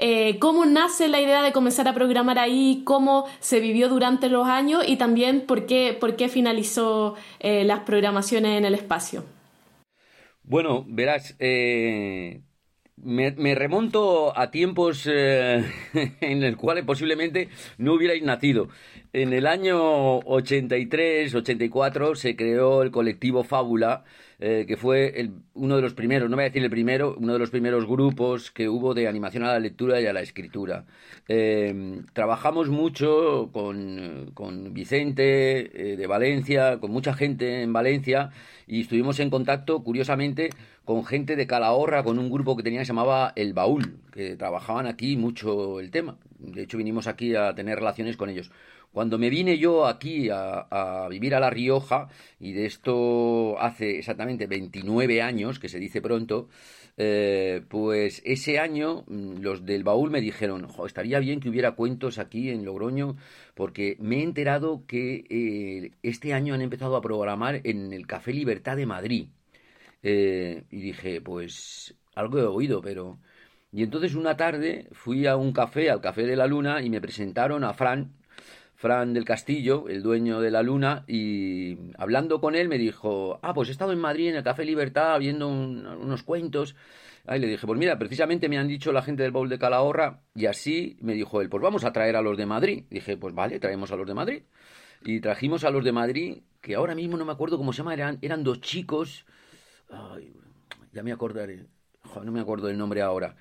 [0.00, 4.46] Eh, cómo nace la idea de comenzar a programar ahí, cómo se vivió durante los
[4.46, 9.24] años y también por qué, por qué finalizó eh, las programaciones en el espacio.
[10.44, 12.42] Bueno, verás, eh,
[12.96, 18.68] me, remonto a tiempos en los cuales posiblemente no hubierais nacido.
[19.12, 24.04] En el año 83, 84 se creó el colectivo Fábula,
[24.40, 27.32] eh, que fue el, uno de los primeros, no voy a decir el primero, uno
[27.32, 30.84] de los primeros grupos que hubo de animación a la lectura y a la escritura.
[31.26, 38.30] Eh, trabajamos mucho con, con Vicente eh, de Valencia, con mucha gente en Valencia,
[38.68, 40.50] y estuvimos en contacto, curiosamente,
[40.84, 44.36] con gente de Calahorra, con un grupo que tenía que se llamaba El Baúl, que
[44.36, 46.16] trabajaban aquí mucho el tema.
[46.38, 48.50] De hecho, vinimos aquí a tener relaciones con ellos.
[48.92, 52.08] Cuando me vine yo aquí a, vivir a La Rioja,
[52.40, 56.48] y de esto hace exactamente 29 años, que se dice pronto,
[56.96, 62.18] eh, pues ese año mm, los del baúl me dijeron, estaría bien que hubiera cuentos
[62.18, 63.16] aquí en Logroño,
[63.54, 68.32] porque me he enterado que eh, este año han empezado a programar en el Café
[68.32, 69.28] Libertad de Madrid.
[70.02, 73.18] Eh, y dije, pues algo he oído, pero
[73.72, 77.00] Y entonces una tarde fui a un café, al Café de la Luna, y me
[77.00, 78.17] presentaron a Fran,
[78.78, 83.52] Fran del Castillo, el dueño de la Luna, y hablando con él me dijo, ah,
[83.52, 86.76] pues he estado en Madrid en el Café Libertad viendo unos cuentos.
[87.26, 90.22] Ahí le dije, pues mira, precisamente me han dicho la gente del Bowl de Calahorra,
[90.32, 92.84] y así me dijo él, pues vamos a traer a los de Madrid.
[92.88, 94.42] Dije, pues vale, traemos a los de Madrid.
[95.02, 97.94] Y trajimos a los de Madrid, que ahora mismo no me acuerdo cómo se llama,
[97.94, 99.26] eran, eran dos chicos.
[99.90, 100.32] Ay,
[100.92, 101.66] ya me acordaré.
[102.22, 103.34] no me acuerdo del nombre ahora.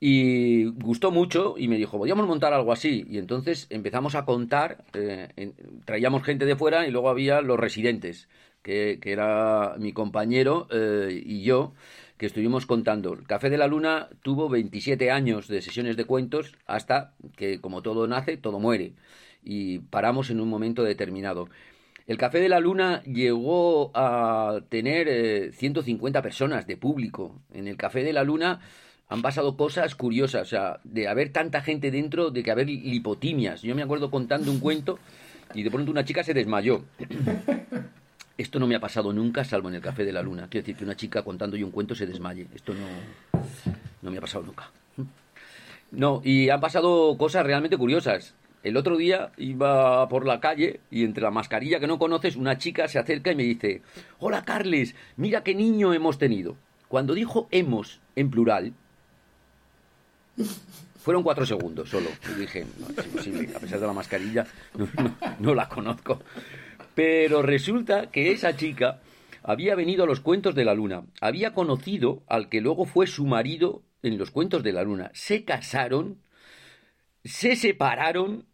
[0.00, 3.06] Y gustó mucho y me dijo, podríamos montar algo así.
[3.08, 5.52] Y entonces empezamos a contar, eh,
[5.84, 8.28] traíamos gente de fuera y luego había los residentes,
[8.62, 11.74] que, era mi compañero eh, y yo,
[12.18, 13.12] que estuvimos contando.
[13.14, 17.82] El Café de la Luna tuvo 27 años de sesiones de cuentos hasta que, como
[17.82, 18.92] todo nace, todo muere.
[19.42, 21.48] Y paramos en un momento determinado.
[22.06, 27.40] El Café de la Luna llegó a tener 150 eh, personas de público.
[27.52, 28.60] En el Café de la Luna
[29.08, 33.62] han pasado cosas curiosas, o sea, de haber tanta gente dentro, de que haber lipotimias.
[33.62, 34.98] Yo me acuerdo contando un cuento
[35.54, 36.84] y de pronto una chica se desmayó.
[38.36, 40.48] Esto no me ha pasado nunca, salvo en el Café de la Luna.
[40.50, 42.48] Quiero decir que una chica contando yo un cuento se desmaye.
[42.52, 43.40] Esto no,
[44.02, 44.70] no me ha pasado nunca.
[45.92, 48.34] No, y han pasado cosas realmente curiosas.
[48.64, 52.58] El otro día iba por la calle y entre la mascarilla que no conoces, una
[52.58, 53.82] chica se acerca y me dice,
[54.18, 56.56] hola Carles, mira qué niño hemos tenido.
[56.88, 58.72] Cuando dijo hemos en plural,
[61.04, 62.08] fueron cuatro segundos solo.
[62.34, 62.66] Y dije,
[63.54, 64.46] a pesar de la mascarilla,
[65.38, 66.22] no, la conozco.
[66.94, 69.02] Pero resulta que esa chica
[69.42, 73.26] había venido a los cuentos de la luna, había conocido al que luego fue su
[73.26, 76.22] marido en los cuentos de la luna, se casaron,
[77.22, 78.46] se separaron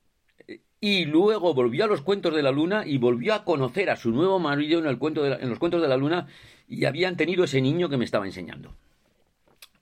[0.80, 4.10] y luego volvió a los cuentos de la luna y volvió a conocer a su
[4.10, 6.26] nuevo marido en, el cuento en los cuentos de la luna
[6.66, 8.74] y habían tenido ese niño que me estaba enseñando.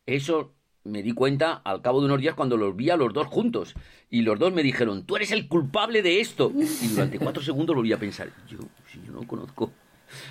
[0.05, 0.58] Eso
[0.89, 3.75] me di cuenta al cabo de unos días cuando los vi a los dos juntos.
[4.11, 6.53] Y los dos me dijeron, tú eres el culpable de esto.
[6.55, 8.59] Y durante cuatro segundos volví a pensar, yo,
[8.91, 9.71] si yo no conozco.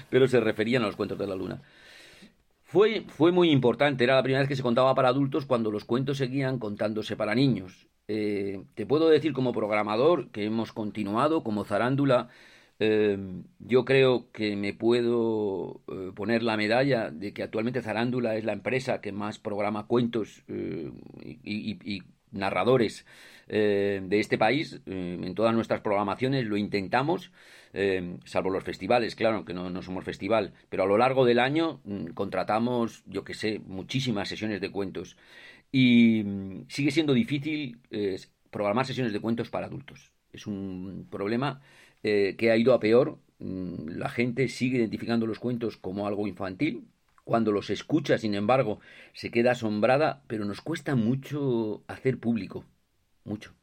[0.09, 1.61] Pero se referían a los cuentos de la luna.
[2.63, 5.85] Fue, fue muy importante, era la primera vez que se contaba para adultos cuando los
[5.85, 7.87] cuentos seguían contándose para niños.
[8.09, 12.29] Eh, te puedo decir como programador que hemos continuado como zarándula
[12.79, 18.45] Em, yo creo que me puedo eh, poner la medalla de que actualmente Zarándula es
[18.45, 20.91] la empresa que más programa cuentos eh,
[21.43, 23.05] y, narradores
[23.47, 24.81] eh, de este país.
[24.85, 27.31] en todas nuestras programaciones lo intentamos,
[28.25, 31.79] salvo los festivales, claro, que no, no, somos festival, pero a lo largo del año
[31.85, 35.17] mm, contratamos, yo que sé, muchísimas sesiones de cuentos.
[35.71, 37.79] Y mm, sigue siendo difícil
[38.51, 40.11] programar sesiones de cuentos para adultos.
[40.31, 41.61] Es un problema
[42.03, 43.19] eh, que ha ido a peor.
[43.39, 46.87] Mm, la gente sigue identificando los cuentos como algo infantil.
[47.23, 48.79] Cuando los escucha, sin embargo,
[49.13, 52.65] se queda asombrada, pero nos cuesta mucho hacer público.
[53.25, 53.56] Mucho.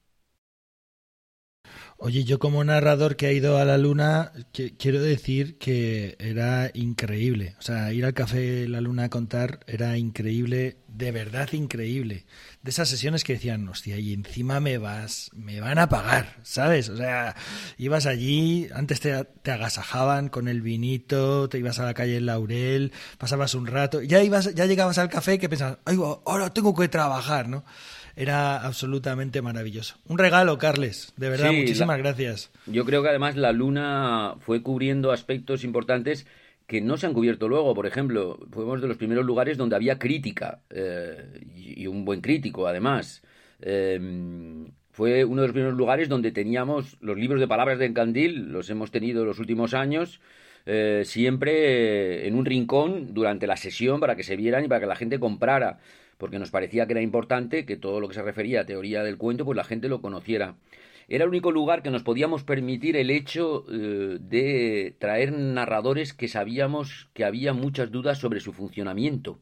[1.96, 7.54] Oye, yo como narrador que ha ido a la luna, quiero decir que era increíble.
[7.58, 12.26] O sea, ir al café La Luna a contar era increíble, de verdad increíble.
[12.62, 16.88] De esas sesiones que decían, hostia, y encima me vas, me van a pagar, ¿sabes?
[16.88, 17.36] O sea,
[17.78, 22.92] ibas allí, antes te, te agasajaban con el vinito, te ibas a la calle Laurel,
[23.18, 26.88] pasabas un rato, ya ibas, ya llegabas al café que pensabas, ay, ahora tengo que
[26.88, 27.64] trabajar, ¿no?
[28.16, 29.96] Era absolutamente maravilloso.
[30.06, 32.50] Un regalo, Carles, de verdad, muchísimas gracias.
[32.66, 36.26] Yo creo que además la luna fue cubriendo aspectos importantes
[36.66, 37.74] que no se han cubierto luego.
[37.74, 42.66] Por ejemplo, fuimos de los primeros lugares donde había crítica, eh, y un buen crítico
[42.66, 43.22] además.
[43.60, 48.52] Em, fue uno de los primeros lugares donde teníamos los libros de palabras de Encandil,
[48.52, 50.20] los hemos tenido los últimos años,
[50.66, 54.86] eh, siempre en un rincón durante la sesión para que se vieran y para que
[54.86, 55.78] la gente comprara
[56.24, 59.18] porque nos parecía que era importante que todo lo que se refería a teoría del
[59.18, 60.56] cuento, pues la gente lo conociera.
[61.06, 66.28] Era el único lugar que nos podíamos permitir el hecho eh, de traer narradores que
[66.28, 69.38] sabíamos que había muchas dudas sobre su funcionamiento.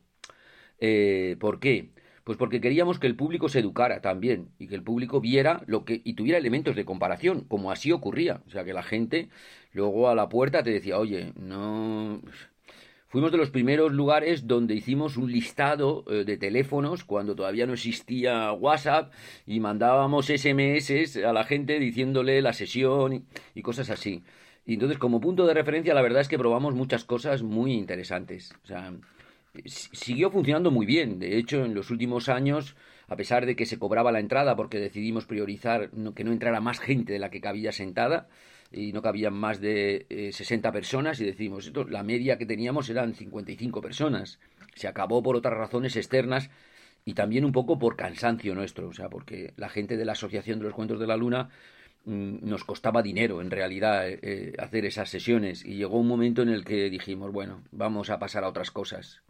[0.80, 1.91] Eh, ¿Por qué?
[2.24, 5.85] Pues porque queríamos que el público se educara también y que el público viera lo
[5.85, 8.43] que y tuviera elementos de comparación, como así ocurría.
[8.49, 9.28] O sea, que la gente
[9.72, 12.20] luego a la puerta te decía, oye, no,
[13.12, 17.74] Fuimos de los primeros lugares donde hicimos un listado eh, de teléfonos cuando todavía no
[17.74, 19.12] existía WhatsApp
[19.46, 24.24] y mandábamos SMS a la gente diciéndole la sesión y, cosas así.
[24.64, 28.54] Y entonces, como punto de referencia, la verdad es que probamos muchas cosas muy interesantes.
[28.64, 28.94] O sea,
[29.66, 31.18] siguió funcionando muy bien.
[31.18, 32.76] De hecho, en los últimos años,
[33.08, 36.80] a pesar de que se cobraba la entrada porque decidimos priorizar que no entrara más
[36.80, 38.30] gente de la que cabía sentada,
[38.72, 43.14] y no cabían más de 60 eh, personas y decimos, la media que teníamos eran
[43.14, 44.38] 55 personas.
[44.74, 46.50] Se acabó por otras razones externas
[47.04, 50.58] y también un poco por cansancio nuestro, o sea, porque la gente de la Asociación
[50.58, 51.50] de los Cuentos de la Luna
[52.04, 56.42] mm, nos costaba dinero en realidad eh, eh, hacer esas sesiones y llegó un momento
[56.42, 59.22] en el que dijimos, bueno, vamos a pasar a otras cosas.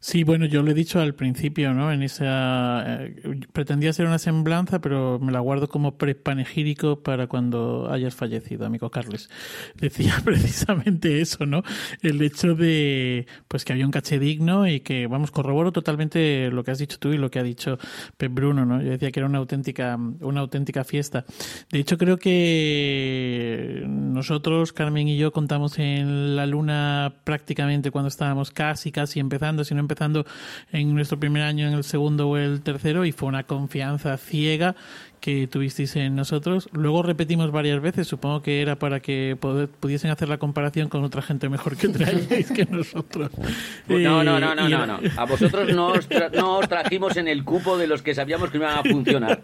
[0.00, 1.90] Sí, bueno, yo lo he dicho al principio, ¿no?
[1.90, 7.90] En esa eh, pretendía ser una semblanza, pero me la guardo como prepanegírico para cuando
[7.90, 9.28] hayas fallecido, amigo Carles.
[9.74, 11.64] Decía precisamente eso, ¿no?
[12.00, 16.62] El hecho de pues que había un caché digno y que vamos corroboro totalmente lo
[16.62, 17.78] que has dicho tú y lo que ha dicho
[18.16, 18.80] Pep Bruno, ¿no?
[18.80, 21.24] Yo decía que era una auténtica una auténtica fiesta.
[21.72, 28.52] De hecho, creo que nosotros Carmen y yo contamos en la luna prácticamente cuando estábamos
[28.52, 30.26] casi casi empezando, si no empezando
[30.70, 34.76] en nuestro primer año, en el segundo o el tercero, y fue una confianza ciega
[35.20, 36.68] que tuvisteis en nosotros.
[36.72, 39.36] Luego repetimos varias veces, supongo que era para que
[39.80, 43.30] pudiesen hacer la comparación con otra gente mejor que traíais que nosotros.
[43.88, 45.00] No, no, no, no, no, no.
[45.16, 48.58] A vosotros no os, no os trajimos en el cupo de los que sabíamos que
[48.58, 49.42] iban a funcionar.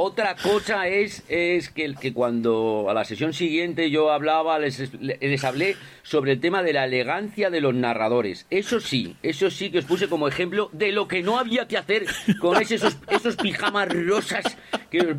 [0.00, 5.44] Otra cosa es, es que, que, cuando a la sesión siguiente yo hablaba, les, les
[5.44, 8.46] hablé sobre el tema de la elegancia de los narradores.
[8.48, 11.76] Eso sí, eso sí que os puse como ejemplo de lo que no había que
[11.76, 12.06] hacer
[12.40, 14.56] con esos, esos pijamas rosas.
[14.90, 15.16] Que...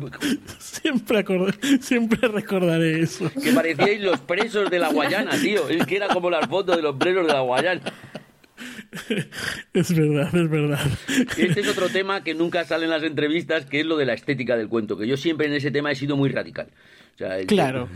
[0.58, 1.24] Siempre,
[1.80, 3.30] siempre recordaré eso.
[3.40, 5.68] Que parecíais los presos de la Guayana, tío.
[5.68, 7.82] Es que era como las fotos de los presos de la Guayana.
[9.72, 10.80] Es verdad, es verdad.
[11.36, 14.14] Este es otro tema que nunca sale en las entrevistas, que es lo de la
[14.14, 16.68] estética del cuento, que yo siempre en ese tema he sido muy radical.
[17.46, 17.88] Claro.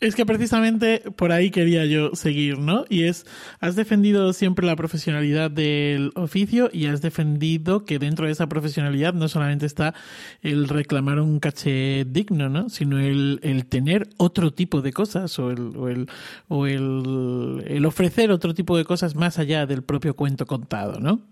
[0.00, 2.84] Es que precisamente por ahí quería yo seguir, ¿no?
[2.90, 3.24] Y es,
[3.60, 9.14] has defendido siempre la profesionalidad del oficio y has defendido que dentro de esa profesionalidad
[9.14, 9.94] no solamente está
[10.42, 12.68] el reclamar un caché digno, ¿no?
[12.68, 16.08] Sino el, el tener otro tipo de cosas o, el, o, el,
[16.48, 21.22] o el, el ofrecer otro tipo de cosas más allá del propio cuento contado, ¿no?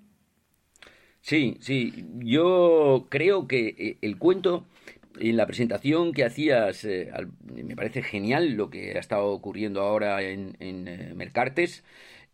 [1.20, 2.04] Sí, sí.
[2.18, 4.66] Yo creo que eh, el cuento
[5.18, 7.10] en la presentación que hacías, eh,
[7.44, 11.84] me parece genial lo que ha estado ocurriendo ahora en, eh, Mercartes.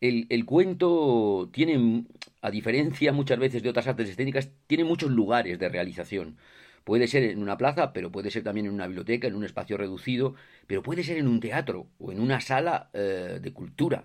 [0.00, 2.04] El, el, cuento tiene,
[2.40, 6.36] a diferencia muchas veces de otras artes escénicas, tiene muchos lugares de realización.
[6.84, 9.76] Puede ser en una plaza, pero puede ser también en una biblioteca, en un espacio
[9.76, 10.34] reducido,
[10.66, 14.04] pero puede ser en un teatro o en una sala eh, de cultura.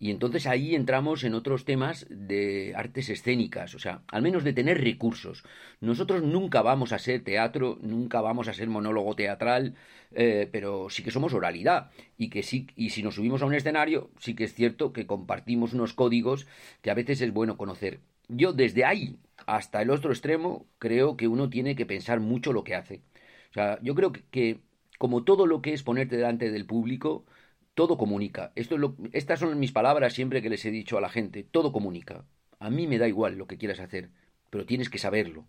[0.00, 4.52] Y entonces ahí entramos en otros temas de artes escénicas, o sea, al menos de
[4.52, 5.42] tener recursos.
[5.80, 9.74] Nosotros nunca vamos a ser teatro, nunca vamos a ser monólogo teatral,
[10.12, 11.90] eh, pero sí que somos oralidad.
[12.16, 15.06] Y que sí, y si nos subimos a un escenario, sí que es cierto que
[15.06, 16.46] compartimos unos códigos
[16.80, 17.98] que a veces es bueno conocer.
[18.28, 22.62] Yo desde ahí hasta el otro extremo creo que uno tiene que pensar mucho lo
[22.62, 23.02] que hace.
[23.50, 24.60] O sea, yo creo que, que
[24.98, 27.24] como todo lo que es ponerte delante del público,
[27.78, 28.50] todo comunica.
[28.56, 31.44] Estas son mis palabras siempre que les he dicho a la gente.
[31.44, 32.24] Todo comunica.
[32.58, 34.10] A mí me da igual lo que quieras hacer,
[34.50, 35.42] pero tienes que saberlo.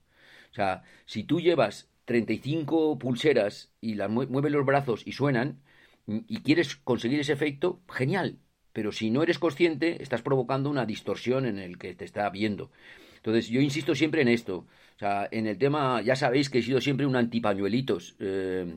[0.51, 5.63] O sea, si tú llevas 35 pulseras y las mueves los brazos y suenan
[6.05, 8.37] y quieres conseguir ese efecto, genial.
[8.73, 12.69] Pero si no eres consciente, estás provocando una distorsión en el que te está viendo.
[13.15, 14.67] Entonces, yo insisto siempre en esto.
[14.97, 18.15] O sea, en el tema, ya sabéis que he sido siempre un antipañuelitos.
[18.19, 18.71] Eh,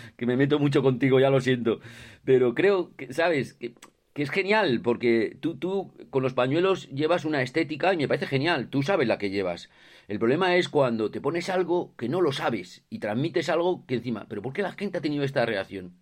[0.16, 1.80] que me meto mucho contigo, ya lo siento.
[2.24, 3.54] Pero creo que, ¿sabes?
[3.54, 3.74] Que,
[4.14, 8.68] es genial, porque tú, tú con los pañuelos llevas una estética y me parece genial,
[8.68, 9.70] tú sabes la que llevas.
[10.06, 13.96] El problema es cuando te pones algo que no lo sabes y transmites algo que
[13.96, 15.94] encima, pero ¿por qué la gente ha tenido esta reacción?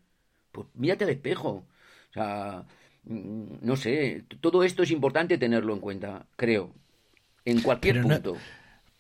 [0.51, 1.66] Pues mírate al espejo.
[2.11, 2.64] O sea,
[3.05, 6.74] mm, no sé, todo esto es importante tenerlo en cuenta, creo,
[7.45, 8.36] en cualquier punto.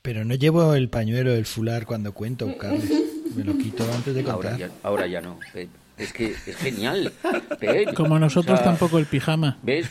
[0.00, 2.84] pero no llevo el pañuelo, el fular cuando cuento, Carlos.
[3.36, 4.52] Me lo quito antes de contar.
[4.52, 5.38] Ahora ya, ahora ya no.
[5.98, 7.12] Es que es genial.
[7.96, 9.58] como nosotros tampoco el pijama.
[9.62, 9.90] ¿Ves?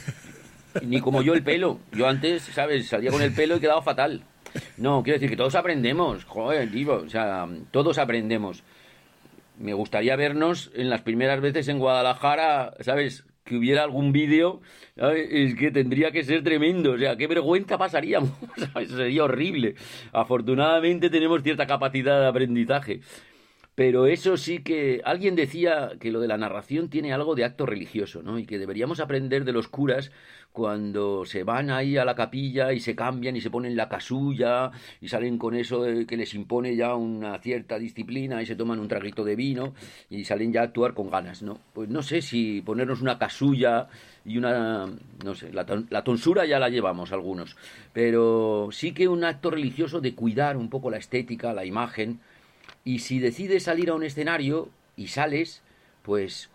[0.83, 1.79] Ni como yo el pelo.
[1.91, 2.87] Yo antes, ¿sabes?
[2.87, 4.23] Salía con el pelo y quedaba fatal.
[4.77, 6.25] No, quiero decir que todos aprendemos.
[6.25, 8.63] Joder, digo, o sea, todos aprendemos.
[9.57, 13.25] Me gustaría vernos en las primeras veces en Guadalajara, ¿sabes?
[13.43, 14.61] Que hubiera algún vídeo,
[14.95, 18.31] es que tendría que ser tremendo, o sea, qué vergüenza pasaríamos,
[18.73, 18.89] ¿sabes?
[18.89, 19.75] Sería horrible.
[20.13, 23.01] Afortunadamente tenemos cierta capacidad de aprendizaje.
[23.73, 27.65] Pero eso sí que alguien decía que lo de la narración tiene algo de acto
[27.65, 28.37] religioso, ¿no?
[28.37, 30.11] Y que deberíamos aprender de los curas
[30.51, 34.71] cuando se van ahí a la capilla y se cambian y se ponen la casulla
[34.99, 38.89] y salen con eso que les impone ya una cierta disciplina y se toman un
[38.89, 39.73] traguito de vino
[40.09, 41.57] y salen ya a actuar con ganas, ¿no?
[41.73, 43.87] Pues no sé si ponernos una casulla
[44.25, 44.87] y una,
[45.23, 47.55] no sé, la, la tonsura ya la llevamos algunos,
[47.93, 52.19] pero sí que un acto religioso de cuidar un poco la estética, la imagen,
[52.83, 55.61] y si decides salir a un escenario y sales,
[56.03, 56.49] pues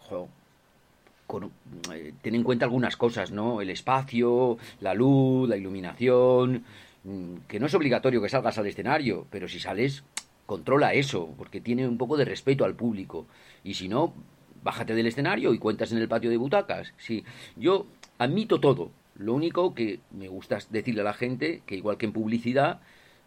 [1.92, 3.60] eh, ten en cuenta algunas cosas, ¿no?
[3.60, 6.64] El espacio, la luz, la iluminación,
[7.04, 10.04] mm, que no es obligatorio que salgas al escenario, pero si sales,
[10.46, 13.26] controla eso, porque tiene un poco de respeto al público.
[13.64, 14.14] Y si no,
[14.62, 16.92] bájate del escenario y cuentas en el patio de butacas.
[16.98, 17.24] Sí,
[17.56, 17.86] yo
[18.18, 18.90] admito todo.
[19.16, 22.80] Lo único que me gusta decirle a la gente que igual que en publicidad,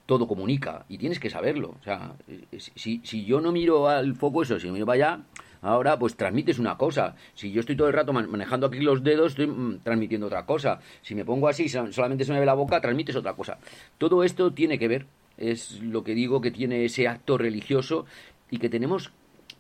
[0.10, 1.76] todo comunica y tienes que saberlo.
[1.80, 2.16] O sea,
[2.58, 5.24] si, si yo no miro al foco eso, si no miro para allá,
[5.62, 7.16] Ahora, pues transmites una cosa.
[7.34, 10.80] Si yo estoy todo el rato manejando aquí los dedos, estoy mm, transmitiendo otra cosa.
[11.02, 13.58] Si me pongo así, solamente se me ve la boca, transmites otra cosa.
[13.98, 15.06] Todo esto tiene que ver,
[15.38, 18.06] es lo que digo, que tiene ese acto religioso
[18.50, 19.12] y que tenemos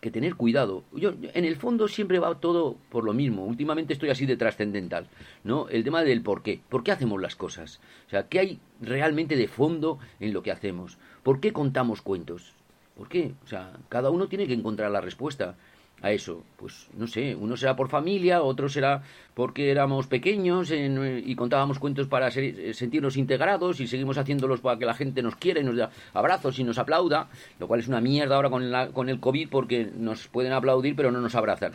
[0.01, 0.83] que tener cuidado.
[0.93, 3.45] Yo, en el fondo siempre va todo por lo mismo.
[3.45, 5.07] Últimamente estoy así de trascendental,
[5.43, 5.67] ¿no?
[5.69, 6.61] El tema del por qué.
[6.69, 7.79] ¿Por qué hacemos las cosas?
[8.07, 10.97] O sea, ¿qué hay realmente de fondo en lo que hacemos?
[11.23, 12.53] ¿Por qué contamos cuentos?
[12.95, 13.33] ¿Por qué?
[13.43, 15.55] O sea, cada uno tiene que encontrar la respuesta
[16.01, 16.43] a eso?
[16.57, 22.07] Pues no sé, uno será por familia, otro será porque éramos pequeños y contábamos cuentos
[22.07, 25.87] para sentirnos integrados y seguimos haciéndolos para que la gente nos quiera y nos dé
[26.13, 27.27] abrazos y nos aplauda,
[27.59, 31.11] lo cual es una mierda ahora con, con el COVID porque nos pueden aplaudir pero
[31.11, 31.73] no nos abrazan.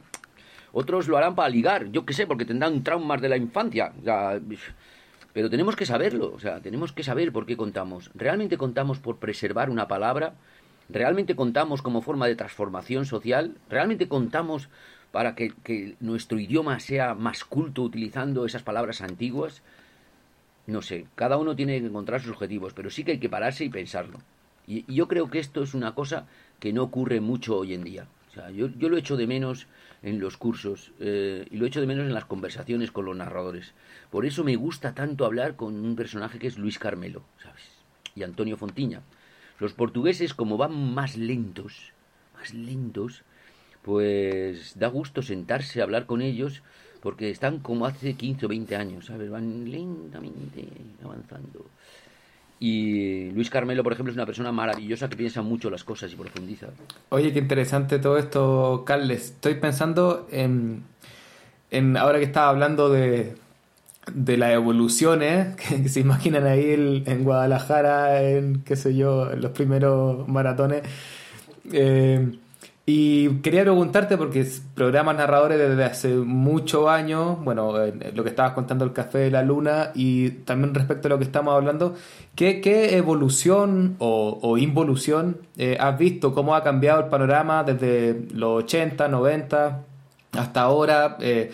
[0.74, 3.92] Otros lo harán para ligar, yo qué sé, porque tendrán traumas de la infancia.
[5.32, 8.10] pero tenemos que saberlo, o sea, tenemos que saber por qué contamos.
[8.14, 10.34] ¿Realmente contamos por preservar una palabra?
[10.88, 13.56] ¿Realmente contamos como forma de transformación social?
[13.70, 14.68] ¿Realmente contamos
[15.12, 19.62] para que, nuestro idioma sea más culto utilizando esas palabras antiguas?
[20.66, 23.64] No sé, cada uno tiene que encontrar sus objetivos, pero sí que hay que pararse
[23.64, 24.18] y pensarlo.
[24.66, 26.26] Y, yo creo que esto es una cosa
[26.58, 28.06] que no ocurre mucho hoy en día.
[28.52, 29.68] Yo, yo lo echo de menos
[30.02, 33.72] en los cursos eh, y lo echo de menos en las conversaciones con los narradores.
[34.10, 37.62] Por eso me gusta tanto hablar con un personaje que es Luis Carmelo, ¿sabes?
[38.16, 39.02] Y Antonio Fontiña.
[39.60, 41.92] Los portugueses, como van más lentos,
[42.34, 43.22] más lentos,
[43.82, 46.62] pues da gusto sentarse a hablar con ellos
[47.00, 49.30] porque están como hace 15 o 20 años, ¿sabes?
[49.30, 50.66] Van lentamente
[51.04, 51.66] avanzando.
[52.58, 56.16] Y Luis Carmelo, por ejemplo, es una persona maravillosa que piensa mucho las cosas y
[56.16, 56.68] profundiza.
[57.10, 59.32] Oye, qué interesante todo esto, Carles.
[59.32, 60.82] Estoy pensando en,
[61.70, 63.34] en ahora que estaba hablando de,
[64.12, 69.52] de las evoluciones que, se imaginan ahí en Guadalajara, en qué sé yo, en los
[69.52, 70.82] primeros maratones.
[71.72, 72.38] Eh,
[72.86, 77.72] y quería preguntarte, porque programas narradores desde hace muchos años, bueno,
[78.14, 81.24] lo que estabas contando el Café de la Luna y también respecto a lo que
[81.24, 81.94] estamos hablando,
[82.34, 86.34] ¿qué, qué evolución o, involución eh, has visto?
[86.34, 89.80] ¿Cómo ha cambiado el panorama desde los 80, 90
[90.32, 91.16] hasta ahora?
[91.20, 91.52] Eh,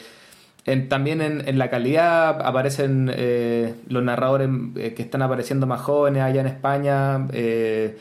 [0.88, 6.40] también en, la calidad aparecen eh, los narradores eh, que están apareciendo más jóvenes allá
[6.40, 7.26] en España.
[7.32, 7.98] Eh,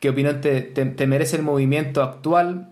[0.00, 2.70] ¿Qué opinión te, merece el movimiento actual?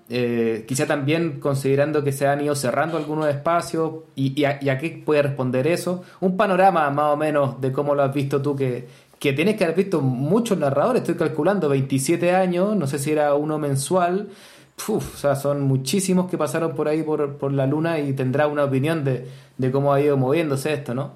[0.66, 5.68] quizá también considerando que se han ido cerrando algunos espacios y, a, qué puede responder
[5.68, 6.02] eso.
[6.20, 8.88] Un panorama más o menos de cómo lo has visto tú que,
[9.20, 13.34] que tienes que haber visto muchos narradores, estoy calculando 27 años, no sé si era
[13.34, 14.30] uno mensual,
[14.88, 19.04] o sea, son muchísimos que pasaron por ahí por, la luna y tendrá una opinión
[19.04, 19.26] de,
[19.70, 21.12] cómo ha ido moviéndose esto, ¿no?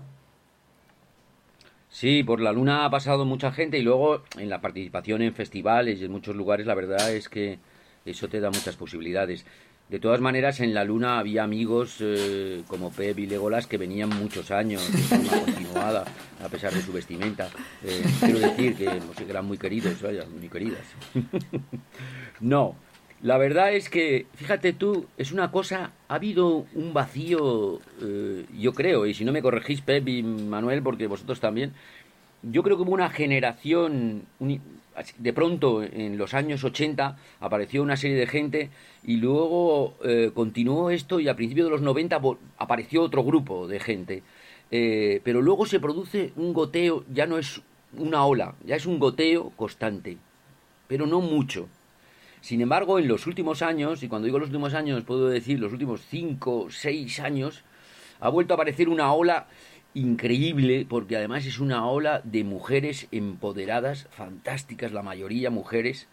[1.88, 6.00] Sí, por la luna ha pasado mucha gente y luego en la participación en festivales
[6.00, 7.58] y en muchos lugares la verdad es que
[8.04, 9.46] eso te da muchas posibilidades.
[9.88, 14.08] De todas maneras, en la Luna había amigos eh, como Pep y Legolas que venían
[14.08, 16.04] muchos años de forma continuada,
[16.42, 17.50] a pesar de su vestimenta.
[17.84, 18.86] Eh, quiero decir que,
[19.16, 20.84] que eran muy queridos, vaya, muy queridas.
[22.40, 22.76] no,
[23.24, 28.74] la verdad es que, fíjate tú, es una cosa, ha habido un vacío, eh, yo
[28.74, 31.72] creo, y si no me corregís, Pep y Manuel, porque vosotros también,
[32.42, 34.24] yo creo que hubo una generación,
[35.16, 38.68] de pronto en los años 80 apareció una serie de gente
[39.02, 42.20] y luego eh, continuó esto y a principios de los 90
[42.58, 44.22] apareció otro grupo de gente.
[44.70, 47.62] Eh, pero luego se produce un goteo, ya no es
[47.96, 50.18] una ola, ya es un goteo constante,
[50.88, 51.68] pero no mucho.
[52.44, 55.72] Sin embargo, en los últimos años, y cuando digo los últimos años puedo decir los
[55.72, 57.64] últimos cinco, seis años,
[58.20, 59.46] ha vuelto a aparecer una ola
[59.94, 66.06] increíble, porque además es una ola de mujeres empoderadas, fantásticas, la mayoría mujeres,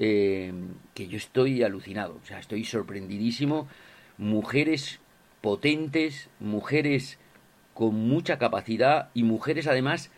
[0.00, 0.52] eh,
[0.94, 3.68] que yo estoy alucinado, o sea, estoy sorprendidísimo.
[4.16, 4.98] Mujeres
[5.40, 7.20] potentes, mujeres
[7.72, 10.10] con mucha capacidad y mujeres además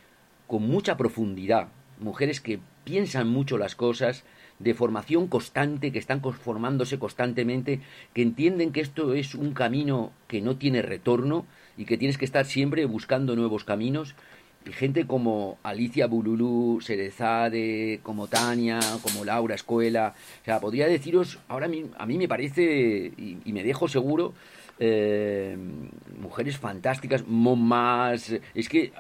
[0.47, 4.25] con mucha profundidad, mujeres que piensan mucho las cosas,
[4.61, 7.81] de formación constante, que están formándose constantemente,
[8.13, 11.47] que entienden que esto es un camino que no tiene retorno
[11.77, 14.15] y que tienes que estar siempre buscando nuevos caminos.
[14.67, 20.15] Y gente como Alicia Bululú, Serezade, como Tania, como Laura Escuela.
[20.43, 24.35] O sea, podría deciros, ahora a mí, me parece, y, me dejo seguro,
[24.79, 25.57] eh,
[26.21, 28.35] mujeres fantásticas, más...
[28.55, 28.93] Es que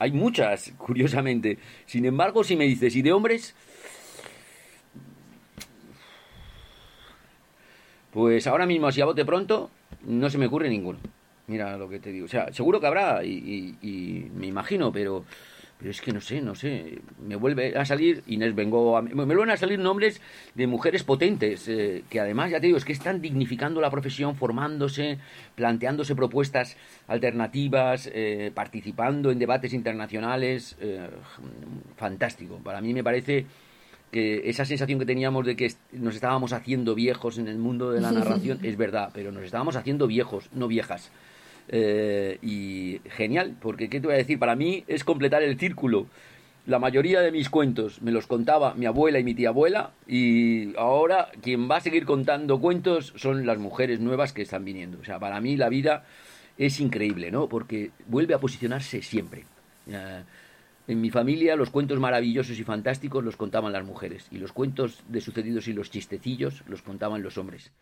[0.00, 1.58] hay muchas, curiosamente.
[1.86, 3.54] Sin embargo, si me dices, ¿y de hombres?
[8.14, 9.70] Pues ahora mismo, así a bote pronto,
[10.04, 11.00] no se me ocurre ninguno.
[11.48, 12.26] Mira lo que te digo.
[12.26, 15.24] O sea, seguro que habrá, y me imagino, pero
[15.78, 19.50] pero es que no sé, no sé, me vuelve a salir, Inés Bengo, me vuelven
[19.50, 20.20] a salir nombres
[20.54, 24.36] de mujeres potentes, eh, que además, ya te digo, es que están dignificando la profesión,
[24.36, 25.18] formándose,
[25.54, 26.76] planteándose propuestas
[27.08, 31.08] alternativas, eh, participando en debates internacionales, eh,
[31.96, 32.60] fantástico.
[32.62, 33.46] Para mí me parece
[34.10, 38.00] que esa sensación que teníamos de que nos estábamos haciendo viejos en el mundo de
[38.00, 41.10] la narración es verdad, pero nos estábamos haciendo viejos, no viejas.
[41.68, 44.38] Eh, y genial, porque ¿qué te voy a decir?
[44.38, 46.06] Para mí es completar el círculo.
[46.66, 50.74] La mayoría de mis cuentos me los contaba mi abuela y mi tía abuela y
[50.76, 54.98] ahora quien va a seguir contando cuentos son las mujeres nuevas que están viniendo.
[55.00, 56.04] O sea, para mí la vida
[56.56, 57.48] es increíble, ¿no?
[57.48, 59.44] Porque vuelve a posicionarse siempre.
[60.86, 65.02] En mi familia los cuentos maravillosos y fantásticos los contaban las mujeres y los cuentos
[65.08, 67.72] de sucedidos y los chistecillos los contaban los hombres.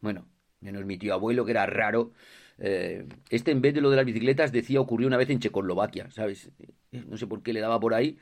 [0.00, 0.26] Bueno,
[0.60, 2.12] menos mi tío abuelo que era raro
[2.58, 6.10] eh, este, en vez de lo de las bicicletas, decía ocurrió una vez en Checoslovaquia,
[6.10, 6.50] ¿sabes?
[6.92, 8.18] Eh, no sé por qué le daba por ahí.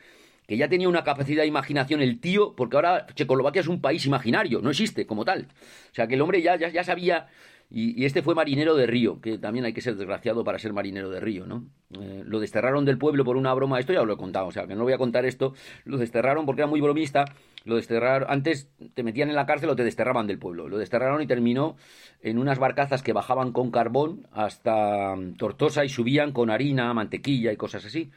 [0.46, 4.06] Que ya tenía una capacidad de imaginación el tío, porque ahora Checoslovaquia es un país
[4.06, 5.48] imaginario, no existe como tal.
[5.90, 7.26] O sea, que el hombre ya, ya, sabía
[7.70, 11.10] y, este fue marinero de río, que también hay que ser desgraciado para ser marinero
[11.10, 11.64] de río, ¿no?
[12.00, 14.66] Eh, lo desterraron del pueblo por una broma, esto ya lo he contado, o sea,
[14.66, 15.54] que no voy a contar esto.
[15.84, 17.24] Lo desterraron porque era muy bromista
[17.66, 20.68] lo desterraron, antes te metían en la cárcel o te desterraban del pueblo.
[20.68, 21.76] Lo desterraron y terminó
[22.22, 27.52] en unas barcazas que bajaban con carbón hasta mm, Tortosa y subían con harina, mantequilla
[27.52, 28.12] y cosas así.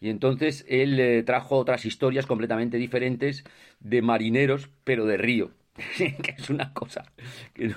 [0.00, 3.44] Y entonces él eh, trajo otras historias completamente diferentes
[3.80, 5.50] de marineros, pero de río.
[5.98, 7.04] que es una cosa
[7.52, 7.74] que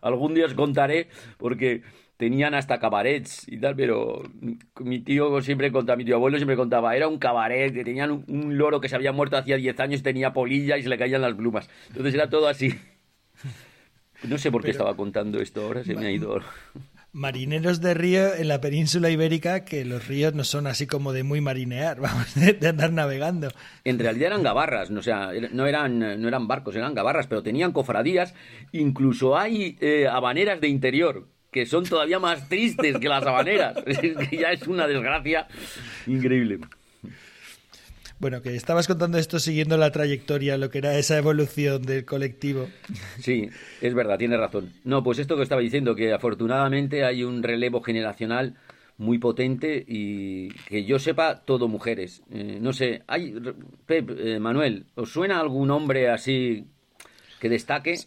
[0.00, 1.08] algún día os contaré
[1.38, 1.82] porque
[2.16, 4.22] tenían hasta cabarets y tal, pero
[4.80, 8.56] mi tío siempre contaba, mi tío abuelo siempre contaba, era un cabaret, que tenían un,
[8.56, 11.34] loro que se había muerto hacía 10 años, tenía polilla y se le caían las
[11.34, 11.68] plumas.
[11.88, 12.74] Entonces era todo así.
[14.22, 16.40] No sé por qué estaba contando esto ahora, se me ha ido.
[17.14, 21.22] Marineros de río en la península ibérica, que los ríos no son así como de
[21.22, 23.52] muy marinear, vamos, de, andar navegando.
[23.84, 27.70] En realidad eran gabarras, no, sea, no eran, no eran barcos, eran gabarras, pero tenían
[27.70, 28.34] cofradías,
[28.72, 33.76] incluso hay eh, habaneras de interior, que son todavía más tristes que las habaneras.
[33.84, 35.46] que ya es una desgracia
[36.08, 36.58] increíble.
[38.24, 42.70] Bueno, que estabas contando esto siguiendo la trayectoria, lo que era esa evolución del colectivo.
[43.20, 43.50] Sí,
[43.82, 44.72] es verdad, tiene razón.
[44.82, 48.56] No, pues esto que estaba diciendo, que afortunadamente hay un relevo generacional
[48.96, 52.22] muy potente y que yo sepa, todo mujeres.
[52.32, 53.34] Eh, no sé, hay,
[53.84, 56.64] Pep, eh, Manuel, ¿os suena algún hombre así
[57.40, 58.06] que destaque?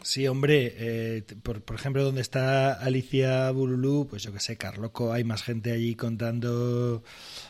[0.00, 5.12] Sí, hombre, eh, por, por, ejemplo, donde está Alicia Bululú, pues yo que sé, Carloco,
[5.12, 7.02] hay más gente allí contando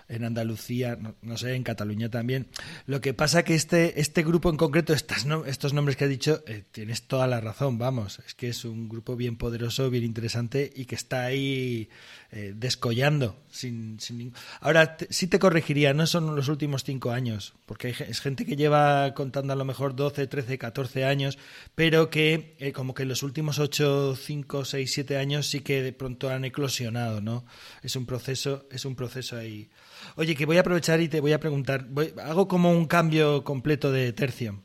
[0.08, 2.48] en Andalucía, no, sé, en Cataluña también.
[2.86, 6.42] Lo que pasa que este, este grupo en concreto, estas, estos nombres que ha dicho,
[6.46, 10.70] eh, tienes toda la razón, vamos, es que es un grupo bien poderoso, bien interesante
[10.74, 11.88] y que está ahí
[12.30, 13.36] eh, descollando.
[13.50, 14.34] Sin, sin...
[14.60, 19.14] Ahora, sí te corregiría, no son los últimos cinco años, porque es gente que lleva
[19.14, 21.38] contando a lo mejor 12, 13, 14 años,
[21.74, 25.82] pero que eh, como que en los últimos 8, 5, 6, 7 años sí que
[25.82, 27.44] de pronto han eclosionado, ¿no?
[27.82, 29.70] Es un proceso, es un proceso ahí
[30.16, 31.86] Oye, que voy a aprovechar y te voy a preguntar,
[32.22, 34.62] hago como un cambio completo de tercio.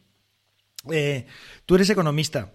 [0.91, 1.25] Eh,
[1.65, 2.53] tú eres economista.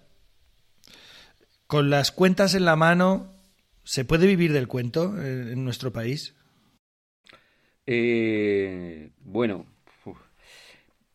[1.67, 3.33] Con las cuentas en la mano,
[3.83, 6.35] ¿se puede vivir del cuento en, nuestro país?
[7.87, 9.67] Eh, bueno,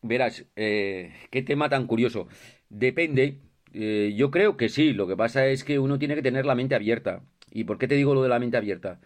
[0.02, 2.28] verás, eh, qué tema tan curioso.
[2.70, 3.38] Depende.
[3.72, 4.94] yo creo que sí.
[4.94, 7.22] Lo que pasa es que uno tiene que tener la mente abierta.
[7.52, 9.00] ¿Y por qué te digo lo de la mente abierta?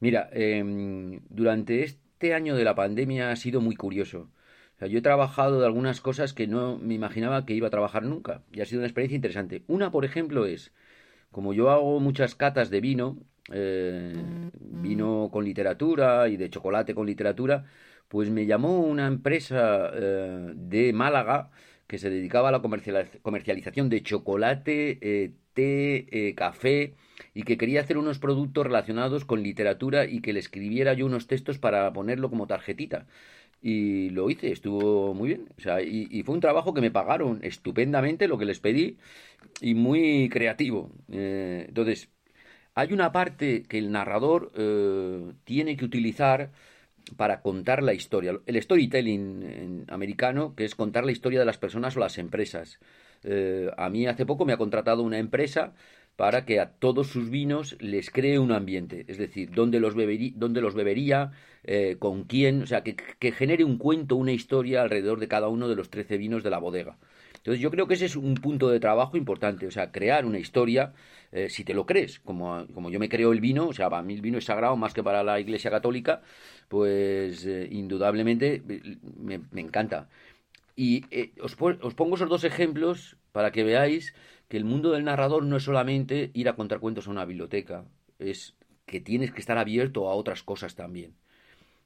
[0.00, 4.30] Mira, em, durante este año de la pandemia ha sido muy curioso.
[4.76, 7.70] O sea, yo he trabajado de algunas cosas que no me imaginaba que iba a
[7.70, 8.42] trabajar nunca.
[8.52, 9.64] Y ha sido una experiencia interesante.
[9.68, 10.72] Una, por ejemplo, es,
[11.30, 13.18] como yo hago muchas catas de vino,
[13.52, 14.12] eh,
[14.60, 17.64] vino con literatura y de chocolate con literatura,
[18.08, 21.50] pues me llamó una empresa eh, de Málaga
[21.86, 22.62] que se dedicaba a la
[23.22, 26.96] comercialización de chocolate, eh, té, café
[27.34, 31.26] y que quería hacer unos productos relacionados con literatura y que le escribiera yo unos
[31.26, 33.06] textos para ponerlo como tarjetita.
[33.62, 35.48] Y lo hice, estuvo muy bien.
[35.58, 38.98] O sea, y, fue un trabajo que me pagaron estupendamente lo que les pedí
[39.60, 40.90] y muy creativo.
[41.10, 42.10] Eh, entonces,
[42.74, 46.52] hay una parte que el narrador eh, tiene que utilizar
[47.16, 48.38] para contar la historia.
[48.46, 52.80] El storytelling americano, que es contar la historia de las personas o las empresas.
[53.22, 55.72] Eh, a mí hace poco me ha contratado una empresa
[56.16, 60.60] para que a todos sus vinos les cree un ambiente, es decir, dónde los, dónde
[60.62, 61.32] los bebería,
[61.64, 62.96] eh, con quién, o sea, que,
[63.32, 66.58] genere un cuento, una historia alrededor de cada uno de los 13 vinos de la
[66.58, 66.96] bodega.
[67.34, 70.38] Entonces yo creo que ese es un punto de trabajo importante, o sea, crear una
[70.38, 70.94] historia,
[71.32, 74.02] eh, si te lo crees, como, como yo me creo el vino, o sea, para
[74.02, 76.22] mí el vino es sagrado más que para la Iglesia Católica,
[76.68, 78.62] pues eh, indudablemente
[79.18, 80.08] me, me, encanta.
[80.76, 81.04] Y
[81.40, 84.14] os, os pongo esos dos ejemplos para que veáis
[84.48, 87.84] que el mundo del narrador no es solamente ir a contar cuentos a una biblioteca,
[88.18, 88.54] es
[88.86, 91.14] que tienes que estar abierto a otras cosas también.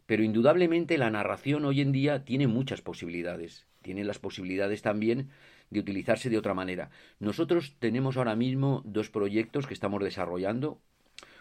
[0.07, 5.31] Pero indudablemente la narración hoy en día tiene muchas posibilidades, tiene las posibilidades también
[5.71, 6.91] de utilizarse de otra manera.
[7.21, 10.81] Nosotros tenemos ahora mismo dos proyectos que estamos desarrollando.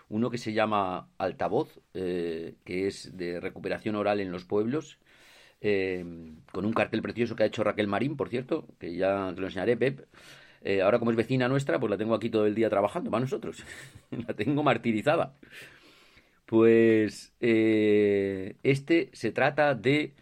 [0.08, 4.98] Uno que se llama Altavoz, eh, que es de recuperación oral en los pueblos,
[5.62, 6.06] eh,
[6.52, 9.48] con un cartel precioso que ha hecho Raquel Marín, por cierto, que ya te lo
[9.48, 10.06] enseñaré, Pep.
[10.64, 13.22] Eh, ahora como es vecina nuestra, pues la tengo aquí todo el día trabajando para
[13.22, 13.64] nosotros.
[14.12, 15.36] la tengo martirizada.
[16.46, 20.14] Pues eh, este se trata de...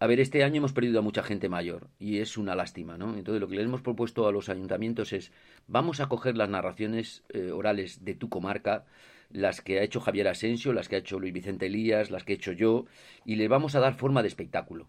[0.00, 3.16] A ver, este año hemos perdido a mucha gente mayor y es una lástima, ¿no?
[3.16, 5.32] Entonces lo que le hemos propuesto a los ayuntamientos es,
[5.66, 8.86] vamos a coger las narraciones eh, orales de tu comarca,
[9.30, 12.34] las que ha hecho Javier Asensio, las que ha hecho Luis Vicente Elías, las que
[12.34, 12.86] he hecho yo,
[13.24, 14.86] y le vamos a dar forma de espectáculo.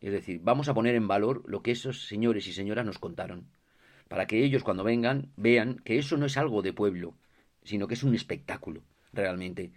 [0.00, 3.46] Es decir, vamos a poner en valor lo que esos señores y señoras nos contaron,
[4.08, 7.14] para que ellos cuando vengan vean que eso no es algo de pueblo,
[7.64, 8.82] sino que es un espectáculo,
[9.12, 9.72] realmente.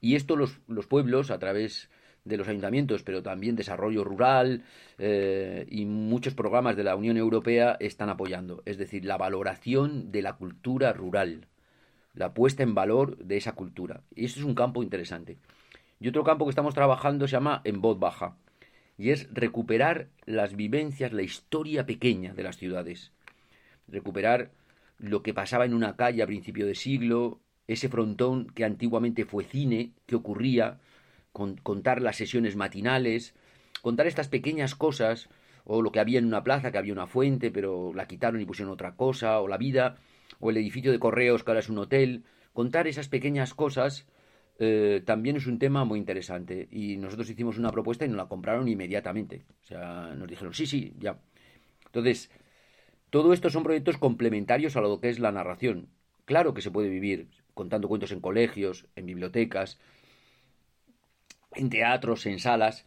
[0.00, 1.90] Y esto los, los pueblos, a través
[2.24, 4.64] de los ayuntamientos, pero también desarrollo rural
[4.98, 8.62] eh, y muchos programas de la Unión Europea están apoyando.
[8.66, 11.46] Es decir, la valoración de la cultura rural,
[12.14, 14.02] la puesta en valor de esa cultura.
[14.14, 15.38] Y eso es un campo interesante.
[16.00, 18.36] Y otro campo que estamos trabajando se llama en voz baja
[18.98, 23.12] y es recuperar las vivencias, la historia pequeña de las ciudades.
[23.86, 24.50] Recuperar
[24.98, 29.44] lo que pasaba en una calle a principio de siglo, ese frontón que antiguamente fue
[29.44, 30.80] cine, que ocurría,
[31.32, 33.34] contar las sesiones matinales,
[33.80, 35.28] contar estas pequeñas cosas,
[35.64, 38.46] o lo que había en una plaza, que había una fuente, pero la quitaron y
[38.46, 39.96] pusieron otra cosa, o la vida,
[40.40, 44.06] o el edificio de correos, que ahora es un hotel, contar esas pequeñas cosas
[44.58, 46.68] eh, también es un tema muy interesante.
[46.70, 49.44] Y nosotros hicimos una propuesta y nos la compraron inmediatamente.
[49.62, 51.18] O sea, nos dijeron, sí, sí, ya.
[51.86, 52.30] Entonces,
[53.10, 55.88] todo esto son proyectos complementarios a lo que es la narración.
[56.24, 59.78] Claro que se puede vivir contando cuentos en colegios, en bibliotecas,
[61.54, 62.84] en teatros, en salas,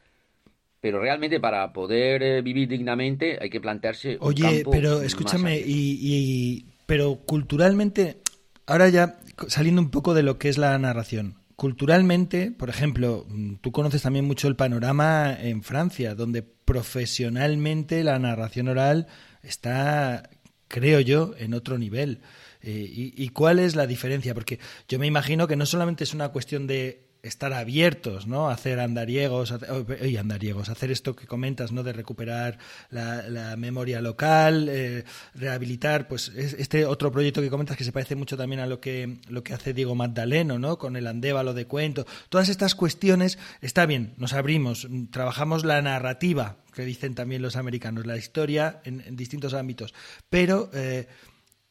[0.79, 4.17] pero realmente para poder eh, vivir dignamente hay que plantearse.
[4.19, 8.21] Oye, pero escúchame, y, y, pero culturalmente,
[8.65, 13.57] ahora ya saliendo un poco de lo que es la narración, Culturalmente, por ejemplo, mm,
[13.61, 19.05] tú conoces también mucho el panorama en Francia, donde profesionalmente la narración oral
[19.43, 20.27] está,
[20.67, 22.21] creo yo, en otro nivel.
[22.63, 24.33] Eh, y, cuál es la diferencia?
[24.33, 24.57] Porque
[24.87, 28.49] yo me imagino que no solamente es una cuestión de estar abiertos, ¿no?
[28.49, 31.83] Hacer andariegos, oye, andariegos, hacer esto que comentas, ¿no?
[31.83, 32.57] De recuperar
[32.89, 35.03] la, memoria local, eh,
[35.35, 39.19] rehabilitar, pues este otro proyecto que comentas que se parece mucho también a lo que
[39.27, 40.77] lo que hace Diego Magdaleno, ¿no?
[40.77, 42.05] Con el andévalo de cuento.
[42.29, 48.05] Todas estas cuestiones está bien, nos abrimos, trabajamos la narrativa que dicen también los americanos,
[48.05, 49.93] la historia en, distintos ámbitos,
[50.29, 51.07] pero eh,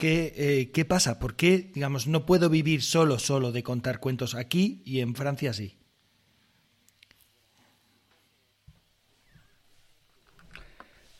[0.00, 1.18] ¿Qué, eh, ¿Qué pasa?
[1.18, 5.52] ¿Por qué, digamos, no puedo vivir solo, solo de contar cuentos aquí y en Francia
[5.52, 5.76] sí?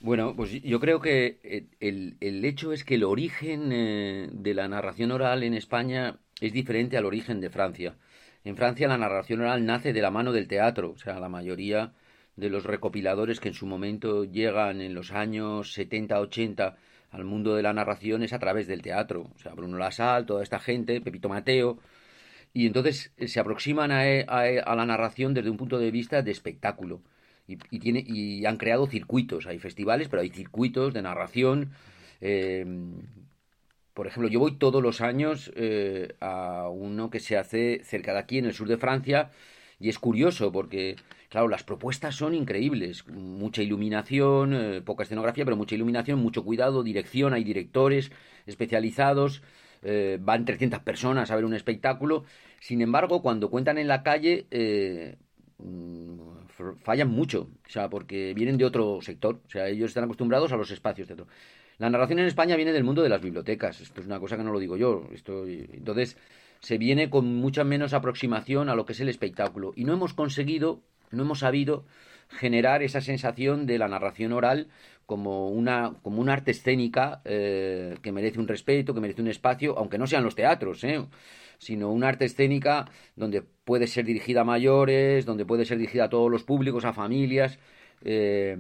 [0.01, 4.55] Bueno, pues yo creo que eh, el, el hecho es que el origen eh, de
[4.55, 7.99] la narración oral en España es diferente al origen de Francia.
[8.45, 11.93] En Francia la narración oral nace de la mano del teatro, o sea, la mayoría
[12.37, 16.77] de los recopiladores que en su momento llegan en los años 70-80
[17.11, 19.31] al mundo de la narración es a través del teatro.
[19.35, 21.79] O sea, Bruno Lasal, toda esta gente, Pepito Mateo.
[22.53, 26.31] Y entonces eh, se aproximan a, a, la narración desde un punto de vista de
[26.31, 27.03] espectáculo.
[27.47, 29.47] Y, tiene, y han creado circuitos.
[29.47, 31.73] Hay festivales, pero hay circuitos de narración.
[32.21, 32.65] Eh,
[33.95, 38.21] por ejemplo, yo voy todos los años eh, a uno que se hace cerca de
[38.21, 39.31] aquí, en el sur de Francia,
[39.79, 40.97] y es curioso porque
[41.31, 46.83] Claro, las propuestas son increíbles, mucha iluminación, eh, poca escenografía, pero mucha iluminación, mucho cuidado,
[46.83, 48.11] dirección, hay directores
[48.47, 49.41] especializados,
[49.83, 52.25] eh, van 300 personas a ver un espectáculo.
[52.59, 55.19] Sin embargo, cuando cuentan en la calle, eh,
[55.59, 56.19] mm,
[56.83, 60.57] fallan mucho, o sea, porque vienen de otro sector, o sea, ellos están acostumbrados a
[60.57, 61.29] los espacios de otro.
[61.79, 64.43] La narración en España viene del mundo de las bibliotecas, esto es una cosa que
[64.43, 66.17] no lo digo yo, entonces
[66.59, 70.13] se viene con mucha menos aproximación a lo que es el espectáculo y no hemos
[70.13, 71.85] conseguido no hemos sabido
[72.29, 74.69] generar esa sensación de la narración oral
[75.07, 79.77] como una, como una arte escénica eh, que merece un respeto, que merece un espacio,
[79.77, 81.05] aunque no sean los teatros, ¿eh?
[81.59, 86.09] sino una arte escénica donde puede ser dirigida a mayores, donde puede ser dirigida a
[86.09, 87.59] todos los públicos, a familias.
[88.03, 88.57] Eh,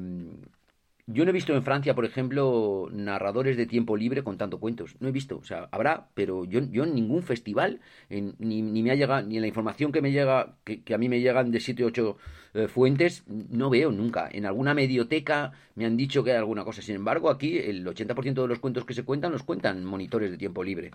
[1.12, 4.96] yo no he visto en Francia, por ejemplo, narradores de tiempo libre contando cuentos.
[5.00, 5.38] No he visto.
[5.38, 9.36] O sea, habrá, pero yo, yo en ningún festival, ni, ni, me ha llegado, ni
[9.36, 12.16] en la información que me llega, que, a mí me llegan de siete o ocho
[12.54, 14.28] eh, fuentes, no veo nunca.
[14.32, 16.82] En alguna medioteca me han dicho que hay alguna cosa.
[16.82, 20.38] Sin embargo, aquí el 80% de los cuentos que se cuentan los cuentan monitores de
[20.38, 20.92] tiempo libre,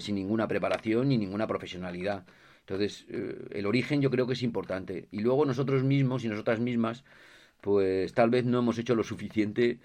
[0.00, 2.24] sin ninguna preparación ni ninguna profesionalidad.
[2.66, 5.08] Entonces, eh, el origen yo creo que es importante.
[5.10, 7.04] Y luego nosotros mismos y nosotras mismas
[7.64, 9.78] pues tal vez no hemos hecho lo suficiente.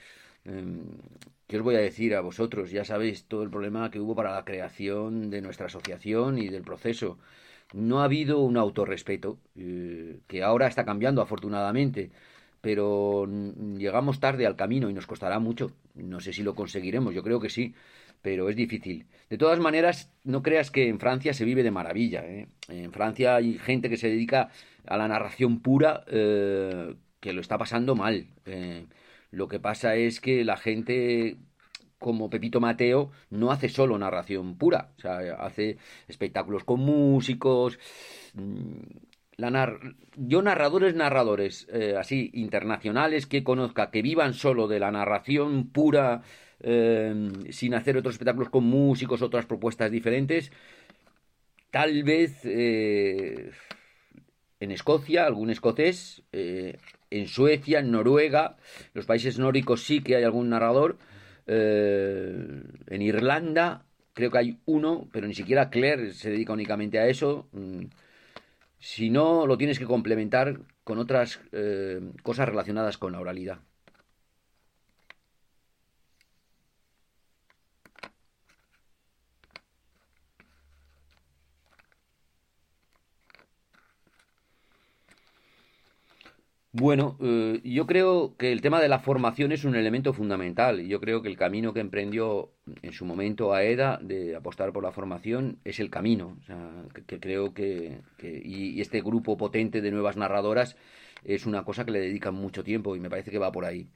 [0.44, 0.84] Em,
[1.48, 2.72] ¿Qué os voy a decir a vosotros?
[2.72, 6.64] Ya sabéis todo el problema que hubo para la creación de nuestra asociación y del
[6.64, 7.18] proceso.
[7.74, 12.12] No ha habido un autorrespeto, eh, que ahora está cambiando afortunadamente,
[12.62, 13.26] pero
[13.78, 15.72] llegamos tarde al camino y nos costará mucho.
[15.96, 17.74] No sé si lo conseguiremos, yo creo que sí,
[18.22, 19.06] pero es difícil.
[19.30, 22.26] De todas maneras, no creas que en Francia se vive de maravilla.
[22.26, 22.50] ¿eh?
[22.68, 24.50] En Francia hay gente que se dedica
[24.86, 26.04] a la narración pura.
[27.20, 28.28] Que lo está pasando mal.
[28.46, 28.86] Eh,
[29.32, 31.38] lo que pasa es que la gente
[32.00, 37.78] como Pepito Mateo no hace solo narración pura, o sea, hace espectáculos con músicos.
[38.34, 38.80] Mm,
[40.16, 46.24] yo narradores, narradores, eh, así, internacionales que conozca, que vivan solo de la narración pura,
[46.62, 50.52] eh, sin hacer otros espectáculos con músicos, otras propuestas diferentes,
[51.72, 52.44] tal vez
[54.60, 56.24] en Escocia, algún escocés,
[57.12, 58.58] en Suecia, en Noruega,
[58.94, 60.98] los países nórdicos sí que hay algún narrador,
[61.48, 63.86] eh, en Irlanda
[64.20, 67.48] creo que hay uno, pero ni siquiera Claire se dedica únicamente a eso.
[67.54, 67.86] Mm,
[68.78, 73.60] si no, lo tienes que complementar con otras eh, cosas relacionadas con la oralidad.
[86.72, 90.86] Bueno, eh, yo creo que el tema de la formación es un elemento fundamental.
[90.86, 92.52] Yo creo que el camino que emprendió
[92.84, 96.38] en su momento AEDA de apostar por la formación es el camino.
[96.40, 100.76] O sea, que, creo que, y, este grupo potente de nuevas narradoras
[101.24, 103.88] es una cosa que le dedican mucho tiempo y me parece que va por ahí.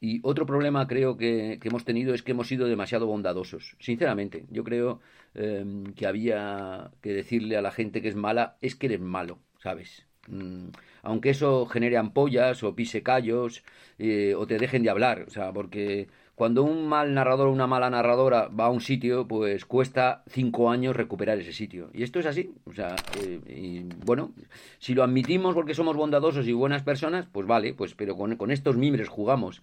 [0.00, 3.76] Y otro problema creo que, hemos tenido es que hemos sido demasiado bondadosos.
[3.80, 5.00] Sinceramente, yo creo
[5.34, 9.38] em, que había que decirle a la gente que es mala, es que eres malo,
[9.62, 10.05] ¿sabes?
[10.28, 10.68] Mm,
[11.02, 13.62] aunque eso genere ampollas o pise callos
[13.98, 17.66] eh, o te dejen de hablar, o sea, porque cuando un mal narrador o una
[17.66, 21.90] mala narradora va a un sitio, pues cuesta cinco años recuperar ese sitio.
[21.94, 24.32] Y esto es así, o sea, eh, bueno,
[24.78, 28.76] si lo admitimos porque somos bondadosos y buenas personas, pues vale, pues pero con, estos
[28.76, 29.62] mimbres jugamos.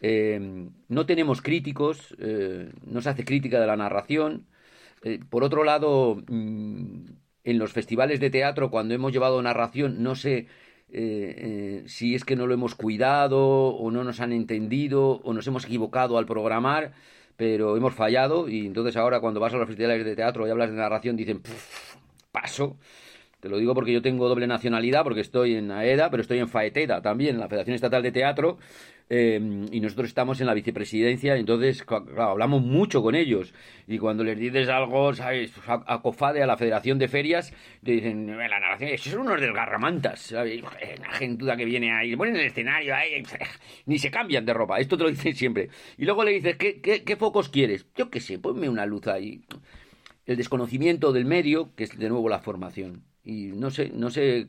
[0.00, 2.16] Eh, no tenemos críticos,
[2.86, 4.46] no se hace crítica de la narración.
[5.30, 10.46] por otro lado, mm, en los festivales de teatro, cuando hemos llevado narración, no sé
[10.94, 15.32] eh, eh, si es que no lo hemos cuidado o no nos han entendido o
[15.32, 16.92] nos hemos equivocado al programar,
[17.36, 20.70] pero hemos fallado y entonces ahora cuando vas a los festivales de teatro y hablas
[20.70, 21.40] de narración dicen
[22.30, 22.76] paso.
[23.40, 26.48] Te lo digo porque yo tengo doble nacionalidad, porque estoy en AEDA, pero estoy en
[26.48, 28.58] FAETEDA también, la Federación Estatal de Teatro,
[29.08, 31.84] Em, y nosotros estamos en la vicepresidencia, entonces
[32.16, 33.52] hablamos mucho con ellos.
[33.86, 35.52] Y cuando les dices algo, ¿sabes?
[35.66, 40.32] A, COFADE, a la Federación de Ferias, te dicen, la narración, esos son unos desgarramantas.
[40.32, 43.22] La gentuda que viene ahí, ponen el escenario ahí,
[43.86, 45.68] ni se cambian de ropa, esto te lo dicen siempre.
[45.98, 47.86] Y luego le dices, ¿qué, qué, qué focos quieres?
[47.94, 49.42] Yo qué sé, ponme una luz ahí.
[50.24, 53.02] El desconocimiento del medio, que es de nuevo la formación.
[53.24, 54.46] Y no sé, no sé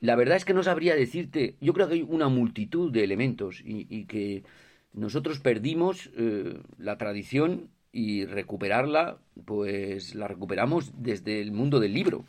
[0.00, 3.62] la verdad es que no sabría decirte, yo creo que hay una multitud de elementos
[3.64, 4.44] y, que
[4.92, 12.24] nosotros perdimos eh, la tradición y recuperarla, pues la recuperamos desde el mundo del libro.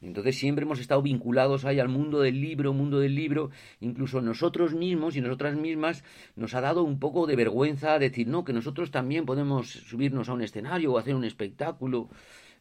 [0.00, 3.50] Entonces siempre hemos estado vinculados ahí al mundo del libro, mundo del libro,
[3.80, 6.04] incluso nosotros mismos y nosotras mismas
[6.36, 10.34] nos ha dado un poco de vergüenza decir, no, que nosotros también podemos subirnos a
[10.34, 12.08] un escenario o hacer un espectáculo.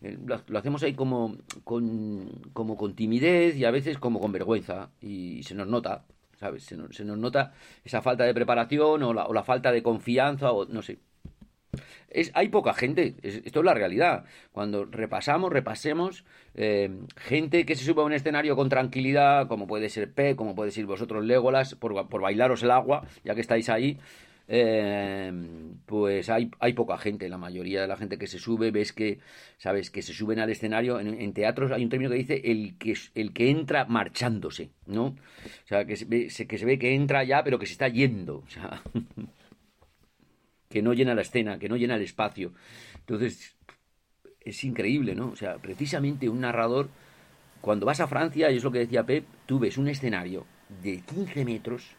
[0.02, 4.92] Eh, lo, hacemos ahí como con, como con timidez y a veces como con vergüenza
[5.02, 6.06] y se nos nota,
[6.40, 6.64] ¿sabes?
[6.64, 9.82] Se nos, se nos nota esa falta de preparación o la, o la, falta de
[9.82, 11.00] confianza o no sé.
[12.10, 14.26] Es, hay poca gente, esto es la realidad.
[14.52, 16.26] Cuando repasamos, repasemos,
[16.56, 20.56] eh, gente que se sube a un escenario con tranquilidad, como puede ser P, como
[20.56, 24.00] puede ser vosotros Legolas, por, por bailaros el agua, ya que estáis ahí,
[24.50, 25.32] eh,
[25.86, 27.28] pues hay, hay poca gente.
[27.30, 29.20] La mayoría de la gente que se sube, ves que,
[29.58, 31.00] sabes, que se suben al escenario.
[31.00, 35.06] En, teatros hay un término que dice el que, el que entra marchándose, ¿no?
[35.06, 37.90] O sea, que se, ve, que se ve que entra ya, pero que se está
[37.90, 38.38] yendo.
[38.38, 38.82] O sea,
[40.70, 42.54] que no llena la escena, que no llena el espacio.
[43.00, 43.56] Entonces,
[44.42, 45.30] es increíble, ¿no?
[45.30, 46.90] O sea, precisamente un narrador,
[47.60, 50.46] cuando vas a Francia, y es lo que decía Pep, tú ves un escenario
[50.84, 51.96] de 15 metros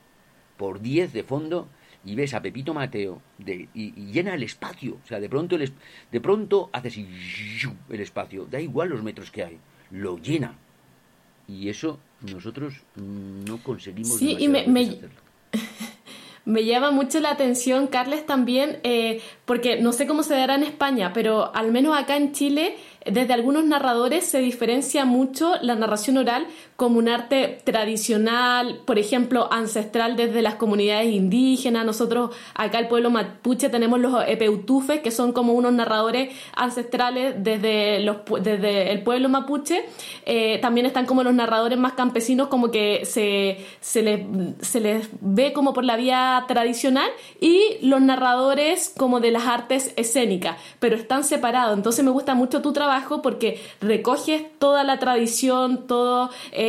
[0.57, 1.68] por 10 de fondo
[2.05, 4.99] y ves a Pepito Mateo de, y, llena el espacio.
[5.05, 5.72] O sea, de pronto, el,
[6.11, 8.46] de pronto haces el espacio.
[8.51, 9.59] Da igual los metros que hay,
[9.90, 10.55] lo llena.
[11.46, 14.18] Y eso nosotros no conseguimos.
[14.18, 14.66] Sí, y me,
[16.44, 20.62] me llama mucho la atención, Carles, también, eh, porque no sé cómo se dará en
[20.62, 26.18] España, pero al menos acá en Chile desde algunos narradores se diferencia mucho la narración
[26.18, 26.46] oral
[26.79, 31.85] como un arte tradicional, por ejemplo, ancestral desde las comunidades indígenas.
[31.85, 37.99] Nosotros acá el pueblo mapuche tenemos los epeutufes, que son como unos narradores ancestrales desde,
[37.99, 39.87] los, desde el pueblo mapuche.
[40.24, 44.20] Eh, también están como los narradores más campesinos, como que se, se, les,
[44.61, 47.11] se les ve como por la vía tradicional,
[47.41, 51.76] y los narradores como de las artes escénicas, pero están separados.
[51.76, 56.68] Entonces me gusta mucho tu trabajo porque recoges toda la tradición, toda eh,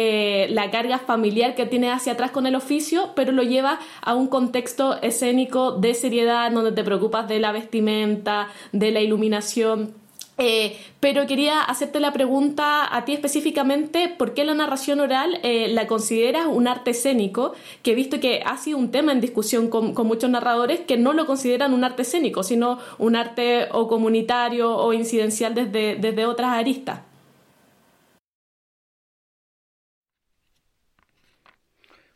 [0.50, 4.28] la carga familiar que tiene hacia atrás con el oficio, pero lo lleva a un
[4.28, 9.94] contexto escénico de seriedad, donde te preocupas de la vestimenta, de la iluminación.
[10.42, 15.68] Eh, pero quería hacerte la pregunta a ti específicamente, ¿por qué la narración oral eh,
[15.68, 17.54] la consideras un arte escénico?
[17.84, 21.12] Que he visto que ha sido un tema en discusión con, muchos narradores que no
[21.12, 26.52] lo consideran un arte escénico, sino un arte o comunitario o incidencial desde, desde otras
[26.54, 27.09] aristas.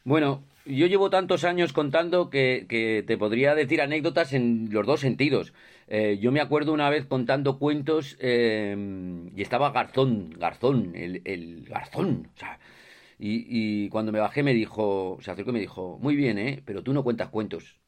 [0.04, 5.00] Bueno, yo llevo tantos años contando que, que, te podría decir anécdotas en los dos
[5.00, 5.54] sentidos.
[5.88, 8.76] Eh, yo me acuerdo una vez contando cuentos eh,
[9.36, 12.30] y estaba Garzón, Garzón, el, Garzón.
[12.36, 12.60] O sea,
[13.20, 13.46] y,
[13.86, 16.62] y, cuando me bajé me dijo, se acercó y me dijo, muy bien, ¿eh?
[16.66, 17.80] Pero tú no cuentas cuentos.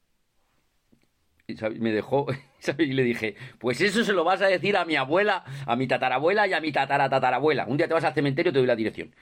[1.47, 2.26] Y me dejó
[2.80, 5.88] y le dije, pues eso se lo vas a decir a mi abuela, a mi
[5.88, 7.66] tatarabuela y a mi tataratatarabuela.
[7.68, 9.13] Un día te vas al cementerio y te doy la dirección.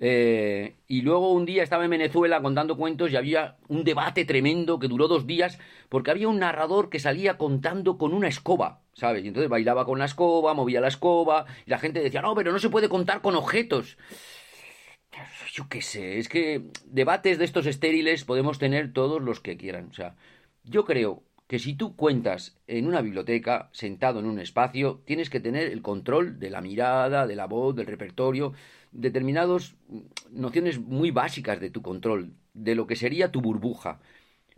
[0.00, 4.78] Eh, y luego un día estaba en Venezuela contando cuentos y había un debate tremendo
[4.78, 9.24] que duró dos días porque había un narrador que salía contando con una escoba, ¿sabes?
[9.24, 12.52] Y entonces bailaba con la escoba, movía la escoba y la gente decía, no, pero
[12.52, 13.98] no se puede contar con objetos.
[15.52, 19.88] Yo qué sé, es que debates de estos estériles podemos tener todos los que quieran.
[19.90, 20.14] O sea,
[20.62, 25.40] yo creo que si tú cuentas en una biblioteca, sentado en un espacio, tienes que
[25.40, 28.52] tener el control de la mirada, de la voz, del repertorio,
[28.92, 29.74] determinadas
[30.30, 34.00] nociones muy básicas de tu control, de lo que sería tu burbuja.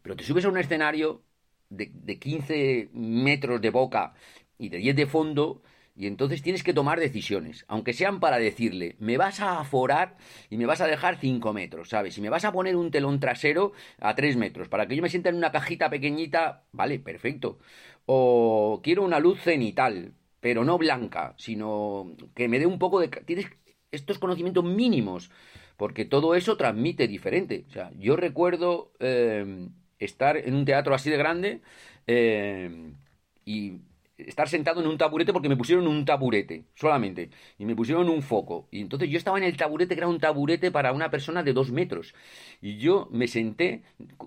[0.02, 1.22] Pero te subes a un escenario
[1.68, 4.14] de, de 15 metros de boca
[4.58, 5.62] y de 10 de fondo
[6.00, 10.16] y entonces tienes que tomar decisiones, aunque sean para decirle, me vas a aforar
[10.48, 12.14] y me vas a dejar 5 metros, ¿sabes?
[12.14, 15.10] Si me vas a poner un telón trasero a 3 metros, para que yo me
[15.10, 17.58] sienta en una cajita pequeñita, vale, perfecto.
[18.06, 23.08] O quiero una luz cenital, pero no blanca, sino que me dé un poco de...
[23.08, 23.46] Tienes
[23.92, 25.30] estos conocimientos mínimos,
[25.76, 27.64] porque todo eso transmite diferente.
[27.68, 29.68] O sea, yo recuerdo eh,
[29.98, 31.60] estar en un teatro así de grande
[32.06, 32.92] eh,
[33.44, 33.80] y
[34.26, 38.22] estar sentado en un taburete porque me pusieron un taburete solamente y me pusieron un
[38.22, 38.68] foco.
[38.70, 41.52] Y entonces yo estaba en el taburete que era un taburete para una persona de
[41.52, 42.14] dos metros.
[42.60, 43.82] Y yo me senté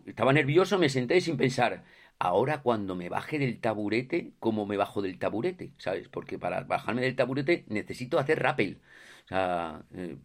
[0.05, 1.84] estaba nervioso me senté sin pensar
[2.20, 7.01] ahora cuando me baje del taburete cómo me bajo del taburete sabes porque para bajarme
[7.01, 8.80] del taburete necesito hacer rappel
[9.26, 10.17] o sea, eh,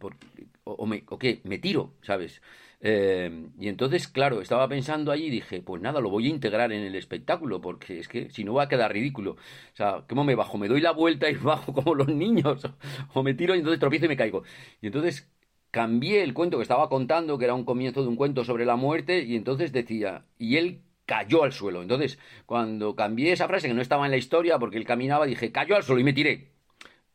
[0.63, 2.41] o, me, o qué, me tiro, ¿sabes?
[2.81, 6.71] Eh, y entonces, claro, estaba pensando allí y dije, pues nada, lo voy a integrar
[6.71, 9.31] en el espectáculo, porque es que si no va a quedar ridículo.
[9.33, 10.57] O sea, ¿cómo me bajo?
[10.57, 12.61] ¿Me doy la vuelta y bajo como los niños?
[13.13, 14.43] ¿O me tiro y entonces tropiezo y me caigo?
[14.81, 15.29] Y entonces
[15.71, 18.75] cambié el cuento que estaba contando, que era un comienzo de un cuento sobre la
[18.75, 21.81] muerte, y entonces decía, y él cayó al suelo.
[21.81, 25.51] Entonces, cuando cambié esa frase que no estaba en la historia, porque él caminaba, dije,
[25.51, 26.48] cayó al suelo y me tiré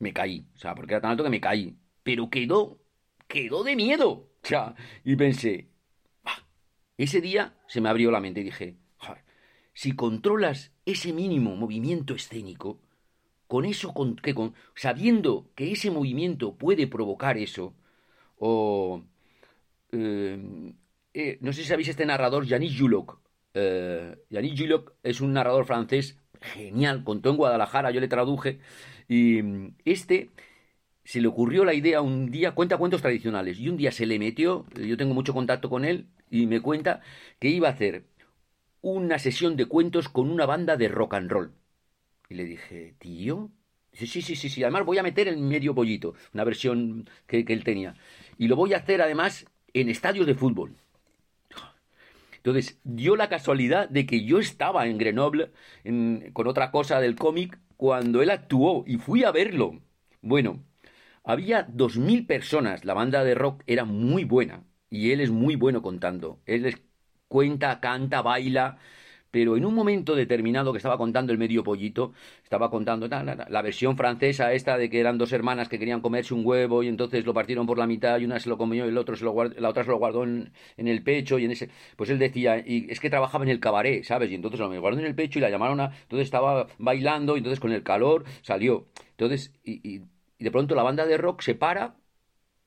[0.04, 0.46] me caí.
[0.54, 1.76] O sea, porque era tan alto que me caí.
[2.04, 2.78] Pero quedó,
[3.26, 4.10] quedó de miedo.
[4.10, 5.70] O sea, y pensé,
[6.98, 8.76] ese día se me abrió la mente y dije,
[9.72, 12.78] si controlas ese mínimo movimiento escénico,
[13.48, 17.74] con eso, con, que con, sabiendo que ese movimiento puede provocar eso,
[18.38, 19.02] o...
[19.92, 20.74] Eh,
[21.14, 23.20] eh, no sé si sabéis este narrador, Yannick Juloc.
[23.54, 26.18] Eh, Yannick Juloc es un narrador francés
[26.52, 28.60] genial, contó en Guadalajara, yo le traduje,
[29.08, 30.30] y mm, este
[31.04, 34.18] se le ocurrió la idea un día, cuenta cuentos tradicionales, y un día se le
[34.18, 37.00] metió, yo tengo mucho contacto con él, y me cuenta
[37.38, 38.04] que iba a hacer
[38.82, 41.52] una sesión de cuentos con una banda de rock and roll.
[42.28, 43.50] Y le dije, tío,
[43.94, 44.62] Dice, sí, sí, sí, sí.
[44.64, 47.94] Además voy a meter el medio pollito, una versión que, él tenía.
[48.38, 50.76] Y lo voy a hacer además en estadios de fútbol.
[52.44, 55.50] Entonces, dio la casualidad de que yo estaba en Grenoble
[56.34, 59.80] con otra cosa del cómic cuando él actuó y fui a verlo.
[60.20, 60.62] Bueno,
[61.24, 62.84] había dos mil personas.
[62.84, 66.40] La banda de rock era muy buena y él es muy bueno contando.
[66.46, 66.82] Él les
[67.28, 68.78] cuenta, canta, baila
[69.34, 72.12] pero en un momento determinado que estaba contando el medio pollito,
[72.44, 76.46] estaba contando la versión francesa esta de que eran dos hermanas que querían comerse un
[76.46, 78.96] huevo y entonces lo partieron por la mitad y una se lo comió y el
[78.96, 82.10] otro se lo la otra se lo guardó en, el pecho y en ese pues
[82.10, 84.30] él decía y es que trabajaba en el cabaret, ¿sabes?
[84.30, 87.38] Y entonces lo guardó en el pecho y la llamaron a entonces estaba bailando y
[87.38, 88.86] entonces con el calor salió.
[89.10, 90.02] Entonces y, y
[90.38, 91.96] de pronto la banda de rock se para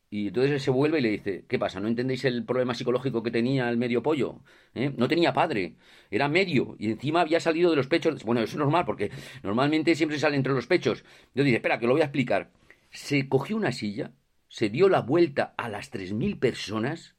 [0.10, 1.82] y entonces él se vuelve y le dice, ¿qué pasa?
[1.82, 4.40] ¿No entendéis el problema psicológico que tenía el medio pollo?
[4.74, 4.94] ¿Eh?
[4.96, 5.76] No tenía padre,
[6.10, 8.24] era medio, y encima había salido de los pechos.
[8.24, 9.12] Bueno, eso es normal, porque
[9.44, 11.04] normalmente siempre sale entre los pechos.
[11.36, 12.52] Yo dije, espera, que lo voy a explicar.
[12.90, 14.12] Se cogió una silla,
[14.48, 17.16] se dio la vuelta a las tres mil personas,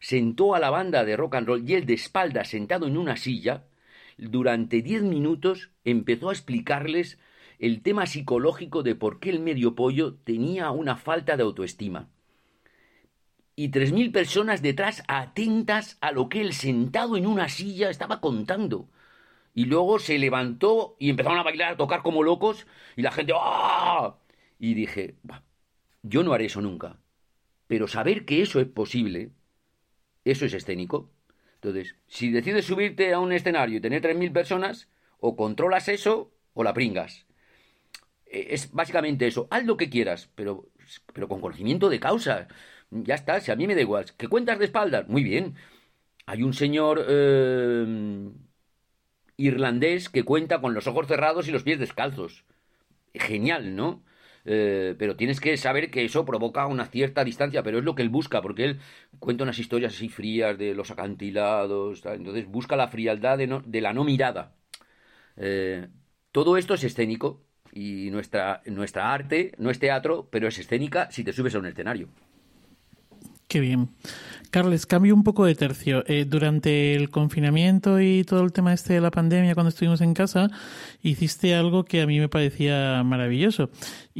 [0.00, 3.16] sentó a la banda de rock and roll y él de espalda sentado en una
[3.16, 3.64] silla,
[4.16, 7.18] durante diez minutos empezó a explicarles
[7.58, 12.08] el tema psicológico de por qué el medio pollo tenía una falta de autoestima
[13.62, 18.22] y tres mil personas detrás atentas a lo que él sentado en una silla estaba
[18.22, 18.88] contando.
[19.54, 23.34] Y luego se levantó y empezaron a bailar, a tocar como locos, y la gente
[23.36, 24.16] ¡ah!
[24.58, 25.16] Y dije,
[26.02, 26.96] yo no haré eso nunca.
[27.66, 29.30] Pero saber que eso es posible,
[30.24, 31.10] eso es escénico.
[31.56, 34.88] Entonces, si decides subirte a un escenario y tener tres mil personas,
[35.18, 37.26] o controlas eso o la pringas.
[38.24, 39.48] E, es básicamente eso.
[39.50, 40.70] Haz lo que quieras, pero,
[41.12, 42.48] pero con conocimiento de causa.
[42.90, 44.06] Ya está, si a mí me da igual.
[44.16, 45.08] ¿Qué cuentas de espaldas?
[45.08, 45.54] Muy bien.
[46.26, 48.30] Hay un señor eh,
[49.36, 52.44] irlandés que cuenta con los ojos cerrados y los pies descalzos.
[53.14, 54.02] Genial, ¿no?
[54.44, 58.02] Eh, pero tienes que saber que eso provoca una cierta distancia, pero es lo que
[58.02, 58.80] él busca, porque él
[59.18, 64.04] cuenta unas historias así frías de los acantilados, entonces busca la frialdad de, la no
[64.04, 64.54] mirada.
[65.36, 65.88] Eh,
[66.32, 71.24] todo esto es escénico y nuestra, nuestra arte no es teatro, pero es escénica si
[71.24, 72.08] te subes a un escenario.
[73.50, 73.88] Qué bien.
[74.50, 76.04] Carles, cambio un poco de tercio.
[76.06, 80.14] Eh, durante el confinamiento y todo el tema este de la pandemia, cuando estuvimos en
[80.14, 80.50] casa,
[81.02, 83.70] hiciste algo que a mí me parecía maravilloso.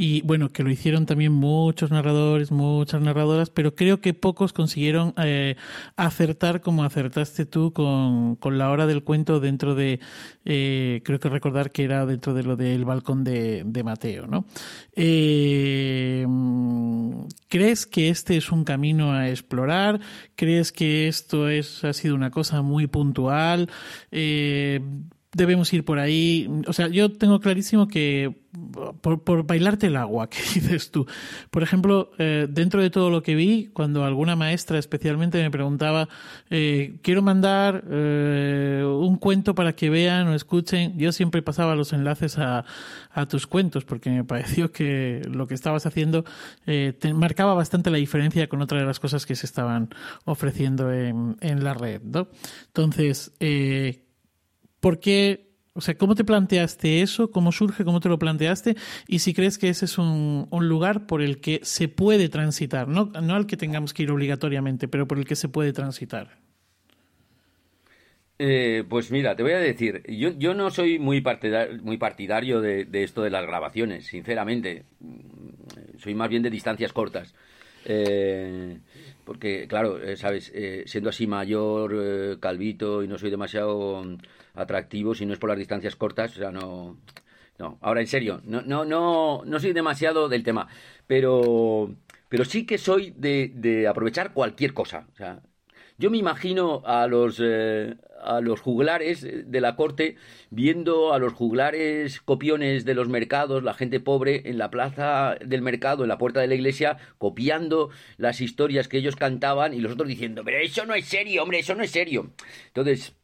[0.03, 5.13] Y bueno, que lo hicieron también muchos narradores, muchas narradoras, pero creo que pocos consiguieron
[5.23, 5.57] eh,
[5.95, 10.01] acertar como acertaste tú con, con, la hora del cuento dentro de,
[10.47, 14.47] eh, creo que recordar que era dentro de lo del balcón de, de Mateo, ¿no?
[17.49, 20.01] ¿Crees que este es un camino a explorar?
[20.35, 23.69] ¿Crees que esto es, ha sido una cosa muy puntual?
[25.33, 26.49] Eh, debemos ir por ahí.
[26.67, 28.35] O sea, yo tengo clarísimo que
[29.01, 31.07] por, bailarte el agua, ¿qué dices tú?
[31.51, 36.09] Por ejemplo, eh, dentro de todo lo que vi, cuando alguna maestra especialmente me preguntaba,
[36.51, 41.93] eh, quiero mandar eh, un cuento para que vean o escuchen, yo siempre pasaba los
[41.93, 42.65] enlaces a,
[43.13, 46.25] a tus cuentos, porque me pareció que lo que estabas haciendo
[46.65, 49.91] te marcaba bastante la diferencia con otra de las cosas que se estaban
[50.25, 52.29] ofreciendo en, en la red, ¿no?
[52.69, 53.33] Entonces,
[54.81, 55.51] ¿Por qué?
[55.75, 57.31] O sea, ¿cómo te planteaste eso?
[57.31, 57.85] ¿Cómo surge?
[57.85, 58.77] ¿Cómo te lo planteaste?
[59.07, 63.07] Y si crees que ese es un, lugar por el que se puede transitar, no,
[63.07, 66.41] no al que tengamos que ir obligatoriamente, pero por el que se puede transitar.
[68.43, 72.89] Eh, pues mira, te voy a decir, yo, no soy muy partidario, muy partidario de,
[72.95, 74.85] esto de las grabaciones, sinceramente.
[75.99, 77.35] Soy más bien de distancias cortas.
[77.85, 78.79] Eh,
[79.27, 80.51] porque, claro, eh, sabes,
[80.87, 84.03] siendo así mayor, calvito y no soy demasiado
[84.55, 86.99] atractivo si no es por las distancias cortas, o sea, no...
[87.59, 90.67] No, ahora en serio, no, no, no, no soy demasiado del tema,
[91.07, 91.95] pero,
[92.31, 95.07] pero sí que soy de, de aprovechar cualquier cosa.
[95.13, 95.43] O sea,
[95.99, 100.17] yo me imagino a los, eh, a los juglares de la corte
[100.49, 105.61] viendo a los juglares copiones de los mercados, la gente pobre en la plaza del
[105.61, 109.93] mercado, en la puerta de la iglesia, copiando las historias que ellos cantaban y los
[109.93, 112.31] otros diciendo, pero eso no es serio, hombre, eso no es serio.
[112.69, 113.15] Entonces,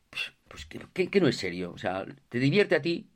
[0.56, 1.72] pues que, no es serio.
[1.72, 3.08] O sea, te divierte a ti,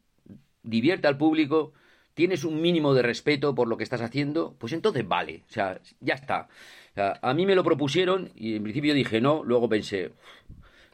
[0.62, 1.72] divierte al público,
[2.14, 5.44] tienes un mínimo de respeto por lo que estás haciendo, pues entonces vale.
[5.48, 6.48] O sea, ya está.
[6.96, 10.12] a mí me lo propusieron y en principio dije no, luego pensé,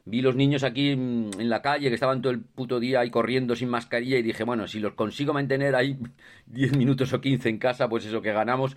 [0.04, 3.56] vi los niños aquí en, la calle que estaban todo el puto día ahí corriendo
[3.56, 5.98] sin mascarilla y dije, bueno, si los consigo mantener ahí
[6.46, 8.76] 10 minutos o 15 en casa, pues eso que ganamos.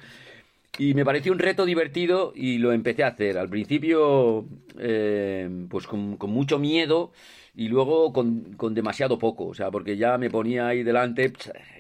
[0.77, 3.37] Y me pareció un reto divertido y lo empecé a hacer.
[3.37, 4.45] Al principio,
[4.77, 7.11] eh, pues con, mucho miedo
[7.53, 9.47] y luego con, con, demasiado poco.
[9.47, 11.33] O sea, porque ya me ponía ahí delante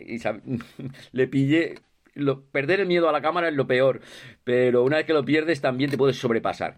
[0.05, 0.19] y
[1.13, 1.75] le pillé.
[2.15, 4.01] Lo, perder el miedo a la cámara es lo peor,
[4.43, 6.77] pero una vez que lo pierdes también te puedes sobrepasar.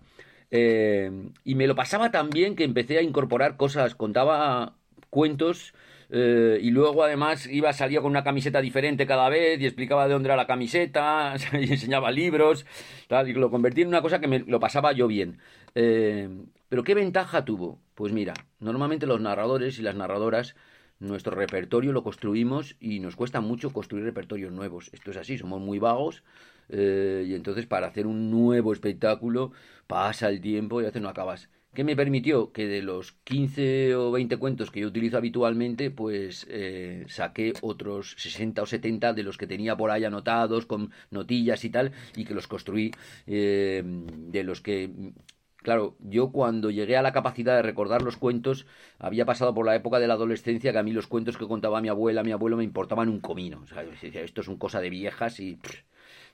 [0.51, 1.09] Eh,
[1.45, 4.75] y me lo pasaba tan bien que empecé a incorporar cosas, contaba
[5.09, 5.73] cuentos
[6.13, 10.13] eh, y luego además iba, salía con una camiseta diferente cada vez y explicaba de
[10.13, 12.65] dónde era la camiseta y enseñaba libros,
[13.07, 15.39] tal, y lo convertí en una cosa que me lo pasaba yo bien.
[15.73, 16.29] Eh,
[16.67, 17.79] pero ¿qué ventaja tuvo?
[17.95, 20.55] Pues mira, normalmente los narradores y las narradoras
[20.99, 24.89] nuestro repertorio lo construimos y nos cuesta mucho construir repertorios nuevos.
[24.93, 26.23] Esto es así, somos muy vagos
[26.69, 29.51] eh, y entonces para hacer un nuevo espectáculo
[29.87, 31.49] pasa el tiempo y a veces no acabas.
[31.73, 32.51] ¿Qué me permitió?
[32.51, 38.13] Que de los 15 o 20 cuentos que yo utilizo habitualmente, pues eh, saqué otros
[38.17, 42.25] 60 o 70 de los que tenía por ahí anotados con notillas y tal, y
[42.25, 42.91] que los construí
[43.25, 45.13] eh, de los que
[45.61, 48.65] Claro, yo cuando llegué a la capacidad de recordar los cuentos,
[48.97, 51.81] había pasado por la época de la adolescencia que a mí los cuentos que contaba
[51.81, 53.61] mi abuela, mi abuelo, me importaban un comino.
[53.63, 55.59] O sea, esto es un cosa de viejas y...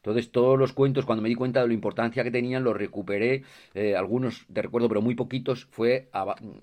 [0.07, 3.43] Entonces todos los cuentos, cuando me di cuenta de la importancia que tenían, los recuperé,
[3.73, 6.07] eh, algunos de recuerdo, pero muy poquitos, fue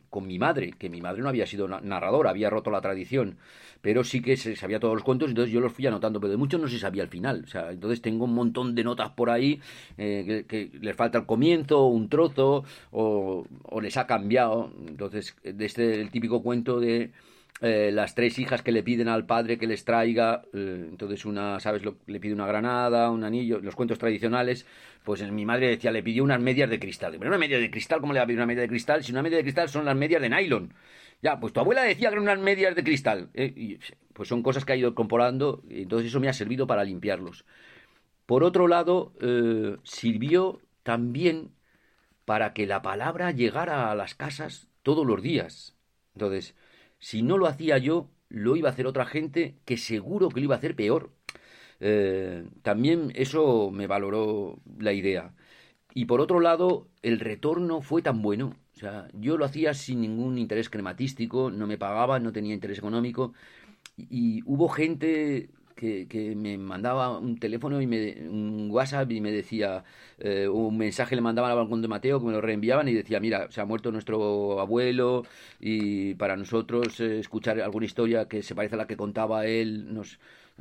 [0.09, 3.37] con mi madre, que mi madre no había sido narradora, había roto la tradición,
[3.83, 6.39] pero sí que se sabía todos los cuentos, entonces yo los fui anotando, pero de
[6.39, 7.43] muchos no se sabía al final.
[7.45, 9.61] O sea, entonces tengo un montón de notas por ahí
[9.99, 14.73] eh, que, les falta el comienzo, un trozo, o, o les ha cambiado.
[14.89, 17.13] Entonces, desde este, el típico cuento de
[17.61, 21.61] eh, las tres hijas que le piden al padre que les traiga, eh, entonces una,
[21.61, 21.83] ¿sabes?
[22.07, 24.67] le pide una granada, un anillo, los cuentos tradicionales,
[25.05, 27.15] pues mi madre decía, le pidió unas medias de cristal.
[27.19, 29.05] Pero una media de cristal, ¿cómo le va a pedir una media de cristal?
[29.05, 30.75] Si una media de cristal son las medias de nylon.
[31.23, 33.31] Ya, pues tu abuela decía que eran unas medias de cristal.
[33.35, 33.79] Eh,
[34.13, 37.45] pues son cosas que ha ido incorporando, entonces eso me ha servido para limpiarlos.
[38.27, 39.13] Por otro lado,
[39.85, 41.51] sirvió también
[42.25, 45.77] para que la palabra llegara a las casas todos los días.
[46.15, 46.55] Entonces,
[47.05, 50.45] si no lo hacía yo, lo iba a hacer otra gente que seguro que lo
[50.45, 51.11] iba a hacer peor.
[51.81, 55.35] Eh, también eso me valoró la idea.
[55.93, 58.57] Y por otro lado, el retorno fue tan bueno.
[58.75, 62.79] O sea, yo lo hacía sin ningún interés crematístico, no me pagaba, no tenía interés
[62.79, 63.35] económico.
[63.99, 69.85] y hubo gente que, me mandaba un teléfono y me, un WhatsApp y me decía,
[70.19, 73.21] eh, un mensaje le mandaban al balcón de Mateo que me lo reenviaban y decía,
[73.21, 75.25] mira, se ha muerto nuestro abuelo
[75.61, 79.93] y para nosotros eh, escuchar alguna historia que se parece a la que contaba él
[79.93, 80.19] nos,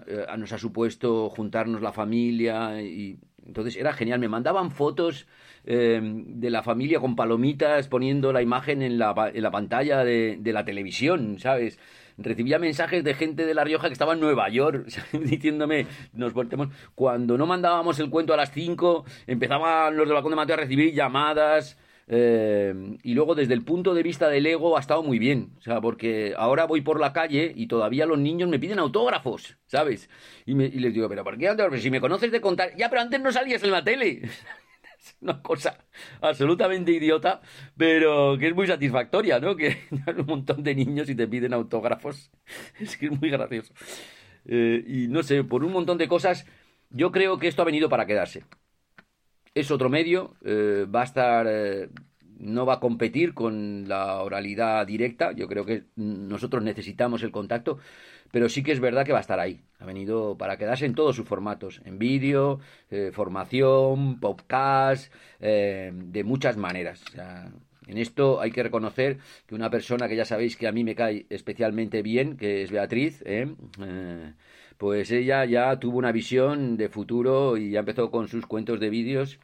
[0.07, 5.27] eh, nos ha supuesto juntarnos la familia y entonces era genial, me mandaban fotos
[5.65, 10.51] de la familia con palomitas poniendo la imagen en la, en la pantalla de, de
[10.51, 11.79] la televisión, ¿sabes?
[12.17, 16.69] Recibía mensajes de gente de La Rioja que estaba en Nueva York diciéndome, nos voltemos.
[16.95, 20.59] Cuando no mandábamos el cuento a las 5, empezaban los de balcón de Mateo a
[20.59, 21.77] recibir llamadas.
[22.07, 25.61] Eh, y luego desde el punto de vista del ego ha estado muy bien, o
[25.61, 30.09] sea, porque ahora voy por la calle y todavía los niños me piden autógrafos, ¿sabes?
[30.45, 31.81] Y, y les digo, pero ¿por qué autógrafos?
[31.81, 34.21] Si me conoces de contar, ya, pero antes no salías en la tele.
[35.03, 35.77] es una cosa
[36.21, 37.41] absolutamente idiota,
[37.77, 39.55] pero que es muy satisfactoria, ¿no?
[39.55, 39.67] Que
[40.07, 42.31] hay un montón de niños y te piden autógrafos.
[42.79, 43.73] Es que es muy gracioso.
[44.45, 46.45] Eh, y no sé, por un montón de cosas,
[46.89, 48.43] yo creo que esto ha venido para quedarse.
[49.53, 51.89] Es otro medio, eh, va a estar, eh,
[52.39, 55.31] no va a competir con la oralidad directa.
[55.33, 57.77] Yo creo que nosotros necesitamos el contacto,
[58.33, 59.61] pero sí que es verdad que va a estar ahí.
[59.77, 66.23] Ha venido para quedarse en todos sus formatos, en vídeo, eh, formación, podcast, eh, de
[66.23, 67.03] muchas maneras.
[67.85, 70.95] en esto hay que reconocer que una persona que ya sabéis que a mí me
[70.95, 73.53] cae especialmente bien, que es Beatriz, ¿eh?
[74.79, 78.89] pues ella ya tuvo una visión de futuro y ya empezó con sus cuentos de
[78.89, 79.37] vídeos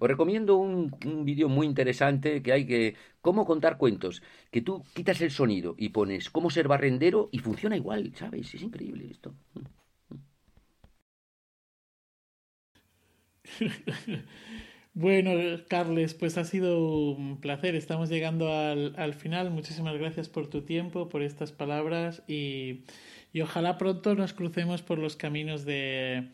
[0.00, 0.90] os recomiendo un,
[1.24, 2.94] vídeo muy interesante que hay que...
[3.20, 4.22] Cómo contar cuentos.
[4.50, 8.54] Que tú quitas el sonido y pones cómo ser barrendero y funciona igual, ¿sabes?
[8.54, 9.34] Es increíble esto.
[14.96, 15.32] Bueno,
[15.68, 16.78] Carles, pues ha sido
[17.16, 17.74] un placer.
[17.74, 19.50] Estamos llegando al, al, final.
[19.50, 22.84] Muchísimas gracias por tu tiempo, por estas palabras y,
[23.32, 26.30] y ojalá pronto nos crucemos por los caminos de,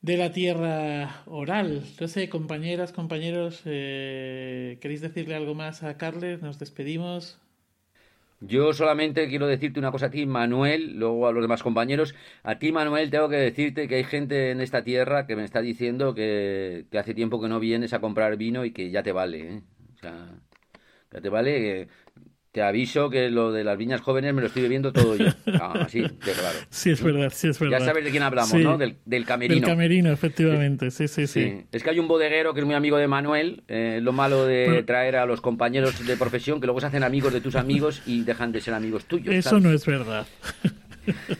[0.00, 1.84] de la tierra oral.
[2.00, 6.42] No sé, compañeras, compañeros, eh, ¿queréis decirle algo más a Carles?
[6.42, 7.38] Nos despedimos.
[8.40, 12.14] Yo solamente quiero decirte una cosa a ti, Manuel, luego a los demás compañeros.
[12.44, 15.60] A ti, Manuel, tengo que decirte que hay gente en esta tierra que me está
[15.60, 19.54] diciendo que, hace tiempo que no vienes a comprar vino y que ya te vale.
[19.56, 19.62] ¿eh?
[19.94, 20.40] O sea,
[21.12, 21.88] ya te vale.
[22.52, 25.26] Te aviso que lo de las viñas jóvenes me lo estoy bebiendo todo yo.
[25.60, 26.58] Ah, así, de claro.
[26.70, 27.80] Sí, es verdad, sí, es verdad.
[27.80, 28.78] Ya sabes de quién hablamos, ¿no?
[28.78, 29.60] Del, del, camerino.
[29.60, 32.96] Del camerino, efectivamente, sí, sí, sí, Es que hay un bodeguero que es muy amigo
[32.96, 33.64] de Manuel.
[33.66, 37.32] Eh, lo malo de traer a los compañeros de profesión, que luego se hacen amigos
[37.32, 39.34] de tus amigos y dejan de ser amigos tuyos.
[39.34, 40.26] Eso no es verdad.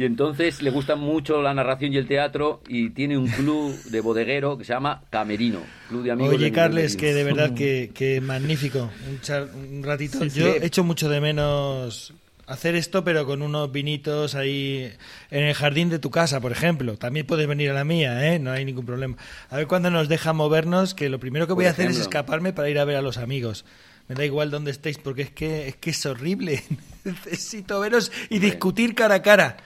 [0.00, 4.00] y entonces le gusta mucho la narración y el teatro y tiene un club de
[4.00, 5.60] bodeguero que se llama Camerino,
[5.90, 6.36] club de amigos.
[6.36, 8.90] Oye, Carles, que de verdad que, magnífico.
[9.06, 10.24] Un, ratito.
[10.24, 12.14] Yo he hecho mucho de menos
[12.46, 14.90] hacer esto, pero con unos vinitos ahí
[15.30, 16.96] en el jardín de tu casa, por ejemplo.
[16.96, 18.38] También puedes venir a la mía, ¿eh?
[18.38, 19.18] No hay ningún problema.
[19.50, 22.54] A ver cuándo nos deja movernos, que lo primero que voy a hacer es escaparme
[22.54, 23.66] para ir a ver a los amigos.
[24.10, 26.64] Me da igual dónde estéis, porque es que es, que es horrible.
[27.04, 29.56] Necesito veros y discutir cara a cara.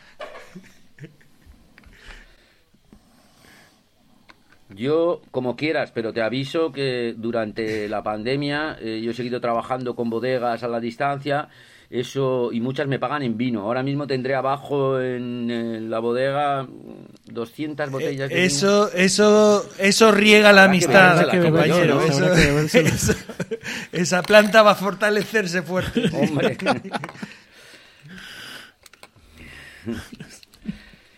[4.68, 9.96] Yo, como quieras, pero te aviso que durante la pandemia eh, yo he seguido trabajando
[9.96, 11.48] con bodegas a la distancia
[11.90, 13.62] eso y muchas me pagan en vino.
[13.62, 16.66] Ahora mismo tendré abajo en, la bodega
[17.27, 19.05] 200 botellas de eso, vino.
[19.05, 22.01] Eso, eso riega la amistad, compañero.
[23.93, 26.02] esa planta va a fortalecerse fuerte.
[26.12, 26.56] Hombre.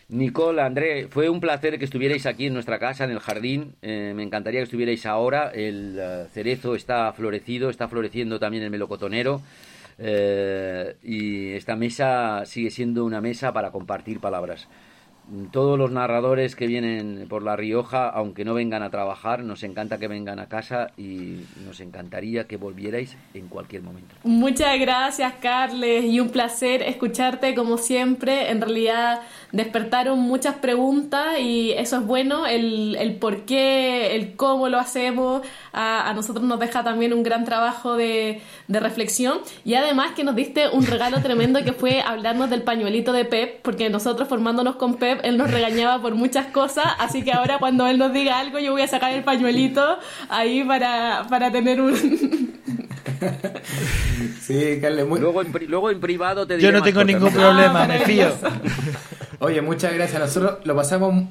[0.08, 3.74] Nicole, André, fue un placer que estuvierais aquí en nuestra casa, en el jardín.
[3.82, 5.50] Eh, me encantaría que estuvierais ahora.
[5.52, 9.42] El eh, cerezo está florecido, está floreciendo también el melocotonero.
[9.98, 14.68] Eh, y esta mesa sigue siendo una mesa para compartir palabras
[15.50, 19.98] todos los narradores que vienen por La Rioja, aunque no vengan a trabajar, nos encanta
[19.98, 24.14] que vengan a casa y nos encantaría que volvierais en cualquier momento.
[24.22, 28.50] Muchas gracias, Carles, y un placer escucharte como siempre.
[28.50, 29.20] En realidad
[29.52, 35.42] despertaron muchas preguntas y eso es bueno, el, el por qué, el cómo lo hacemos,
[35.72, 40.36] a, nosotros nos deja también un gran trabajo de, de reflexión y además que nos
[40.36, 44.94] diste un regalo tremendo que fue hablarnos del pañuelito de Pep, porque nosotros formándonos con
[44.94, 48.58] Pep, él nos regañaba por muchas cosas, así que ahora cuando él nos diga algo
[48.58, 49.98] yo voy a sacar el pañuelito
[50.28, 51.94] ahí para, para tener un...
[54.40, 55.20] sí, Carles, muy...
[55.20, 58.32] luego, en, luego en privado te Yo no tengo ningún problema, ah, me fío.
[59.40, 60.20] Oye, muchas gracias.
[60.20, 61.24] Nosotros lo pasamos...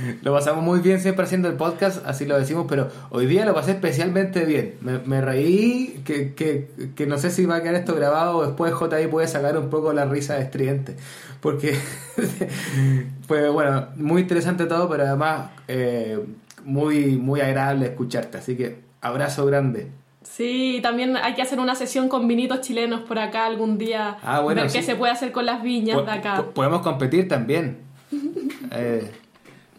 [0.22, 3.54] lo pasamos muy bien siempre haciendo el podcast, así lo decimos, pero hoy día lo
[3.54, 4.74] pasé especialmente bien.
[4.80, 8.72] Me, reí, que, que, que, no sé si va a quedar esto grabado o después
[8.74, 10.96] JI puede sacar un poco la risa de estridente
[11.40, 11.74] porque
[13.26, 16.18] fue, bueno, muy interesante todo, pero además eh,
[16.64, 18.38] muy, muy agradable escucharte.
[18.38, 19.88] Así que abrazo grande.
[20.22, 24.18] Sí, también hay que hacer una sesión con vinitos chilenos por acá algún día.
[24.22, 26.44] Ah, bueno, ver qué se puede hacer con las viñas de acá.
[26.54, 27.78] Podemos competir también.
[28.70, 29.10] eh,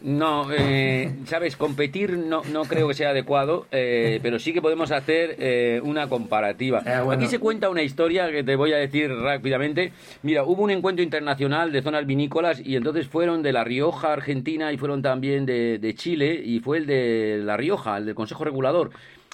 [0.02, 4.90] no, eh, sabes, competir no, no creo que sea adecuado, eh, pero sí que podemos
[4.90, 6.82] hacer eh, una comparativa.
[6.84, 9.92] Ah, Aquí se cuenta una historia que te voy a decir rápidamente.
[10.22, 14.72] Mira, hubo un encuentro internacional de zonas vinícolas y entonces fueron de La Rioja, Argentina,
[14.72, 18.44] y fueron también de, de Chile, y fue el de La Rioja, el del Consejo
[18.44, 18.90] Regulador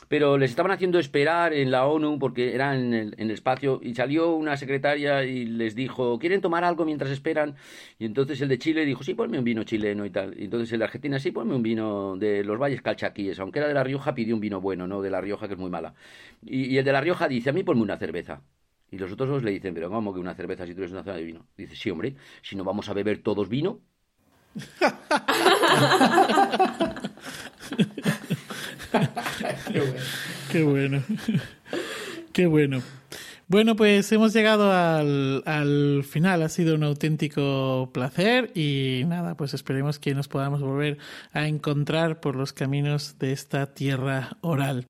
[0.08, 4.34] pero les estaban haciendo esperar en la ONU porque eran en el, espacio y salió
[4.34, 7.56] una secretaria y les dijo, ¿quieren tomar algo mientras esperan?
[7.98, 10.34] Y entonces el de Chile dijo, sí, ponme un vino chileno y tal.
[10.40, 13.68] Y entonces el de Argentina, sí, ponme un vino de los valles calchaquíes, aunque era
[13.68, 15.94] de La Rioja, pidió un vino bueno, no de La Rioja, que es muy mala.
[16.42, 18.42] Y, el de La Rioja dice, a mí ponme una cerveza.
[18.90, 21.04] Y los otros dos le dicen, pero ¿cómo que una cerveza si tú eres una
[21.04, 21.46] zona de vino?
[21.56, 23.80] Dice, sí, hombre, si no vamos a beber todos vino.
[30.50, 31.02] Qué bueno.
[32.32, 32.80] Qué bueno.
[33.48, 33.76] bueno.
[33.76, 36.42] pues hemos llegado al, al, final.
[36.42, 40.98] Ha sido un auténtico placer y nada, pues esperemos que nos podamos volver
[41.32, 44.86] a encontrar por los caminos de esta tierra oral.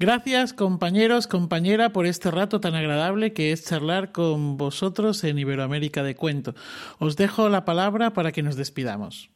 [0.00, 6.04] Gracias compañeros, compañera, por este rato tan agradable que es charlar con vosotros en Iberoamérica
[6.04, 6.54] de Cuento.
[7.00, 9.28] Os dejo la palabra para que nos despidamos.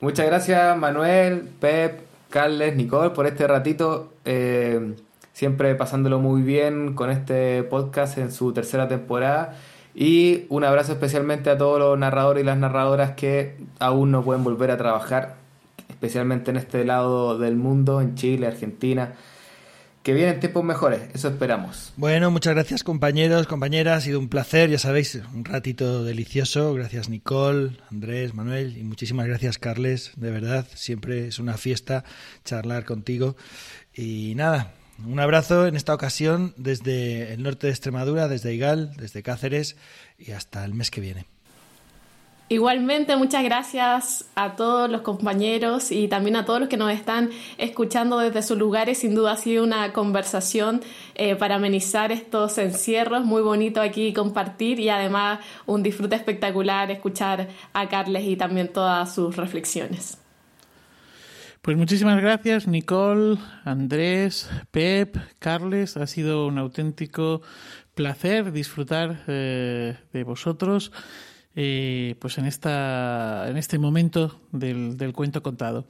[0.00, 4.12] Muchas gracias Manuel, Pep, Carles, Nicole por este ratito.
[4.24, 4.96] Eh,
[5.32, 9.54] siempre pasándolo muy bien con este podcast en su tercera temporada.
[9.94, 14.42] Y un abrazo especialmente a todos los narradores y las narradoras que aún no pueden
[14.42, 15.36] volver a trabajar,
[15.88, 19.12] especialmente en este lado del mundo, en Chile, Argentina
[20.04, 21.94] que vienen tiempos mejores, eso esperamos.
[21.96, 26.74] Bueno, muchas gracias compañeros, compañeras, ha sido un placer, ya sabéis, un ratito delicioso.
[26.74, 32.04] Gracias Nicole, Andrés, Manuel y muchísimas gracias Carles, de verdad, siempre es una fiesta
[32.44, 33.34] charlar contigo.
[33.94, 39.22] Y nada, Un abrazo en esta ocasión desde el norte de Extremadura, desde Igal, desde
[39.22, 39.76] Cáceres
[40.18, 41.33] y hasta el mes que viene.
[42.50, 47.30] Igualmente, muchas gracias a todos los compañeros y también a todos los que nos están
[47.56, 48.98] escuchando desde sus lugares.
[48.98, 50.82] Sin duda ha sido una conversación
[51.14, 53.24] eh, para amenizar estos encierros.
[53.24, 59.14] Muy bonito aquí compartir y además un disfrute espectacular escuchar a Carles y también todas
[59.14, 60.18] sus reflexiones.
[61.62, 65.96] Pues muchísimas gracias, Nicole, Andrés, Pep, Carles.
[65.96, 67.40] Ha sido un auténtico
[67.94, 70.92] placer disfrutar eh, de vosotros.
[71.56, 75.86] Eh, pues en esta en este momento del, del, cuento contado.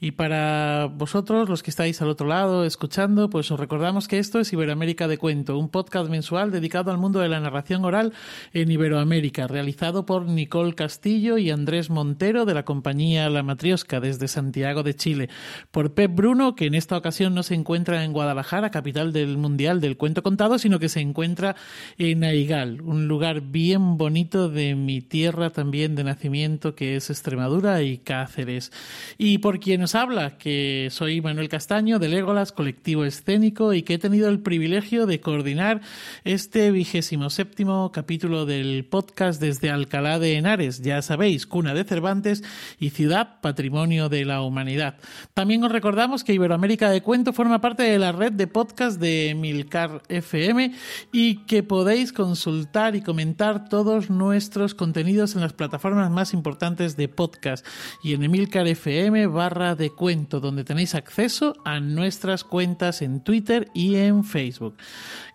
[0.00, 4.38] Y para vosotros, los que estáis al otro lado escuchando, pues os recordamos que esto
[4.38, 8.12] es Iberoamérica de Cuento, un podcast mensual dedicado al mundo de la narración oral
[8.52, 14.28] en Iberoamérica, realizado por Nicole Castillo y Andrés Montero de la compañía La Matriosca desde
[14.28, 15.30] Santiago de Chile,
[15.72, 19.80] por Pep Bruno, que en esta ocasión no se encuentra en Guadalajara, capital del Mundial
[19.80, 21.56] del Cuento Contado, sino que se encuentra
[21.96, 27.82] en Aigal, un lugar bien bonito de mi tierra también de nacimiento, que es Extremadura
[27.82, 28.70] y Cáceres.
[29.16, 33.94] Y por quien nos habla, que soy Manuel Castaño de Legolas, colectivo escénico, y que
[33.94, 35.80] he tenido el privilegio de coordinar
[36.24, 42.44] este vigésimo séptimo capítulo del podcast desde Alcalá de Henares, ya sabéis, cuna de Cervantes
[42.78, 44.96] y ciudad patrimonio de la humanidad.
[45.32, 49.34] También os recordamos que Iberoamérica de Cuento forma parte de la red de podcast de
[49.34, 50.74] Milcar FM
[51.12, 57.08] y que podéis consultar y comentar todos nuestros contenidos en las plataformas más importantes de
[57.08, 57.66] podcast
[58.02, 63.70] y en Emilcar FM barra de cuento, donde tenéis acceso a nuestras cuentas en Twitter
[63.72, 64.76] y en Facebook.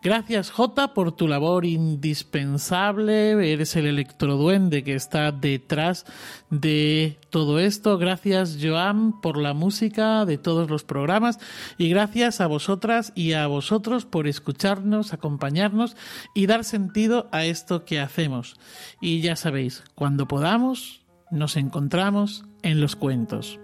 [0.04, 6.06] Gracias J por tu labor indispensable, eres el electroduende que está detrás
[6.50, 7.98] de todo esto.
[7.98, 11.40] Gracias Joan por la música de todos los programas
[11.78, 15.96] y gracias a vosotras y a vosotros por escucharnos, acompañarnos
[16.36, 18.58] y dar sentido a esto que hacemos.
[19.02, 21.02] Y ya sabéis, cuando podamos,
[21.32, 23.60] nos encontramos en los cuentos.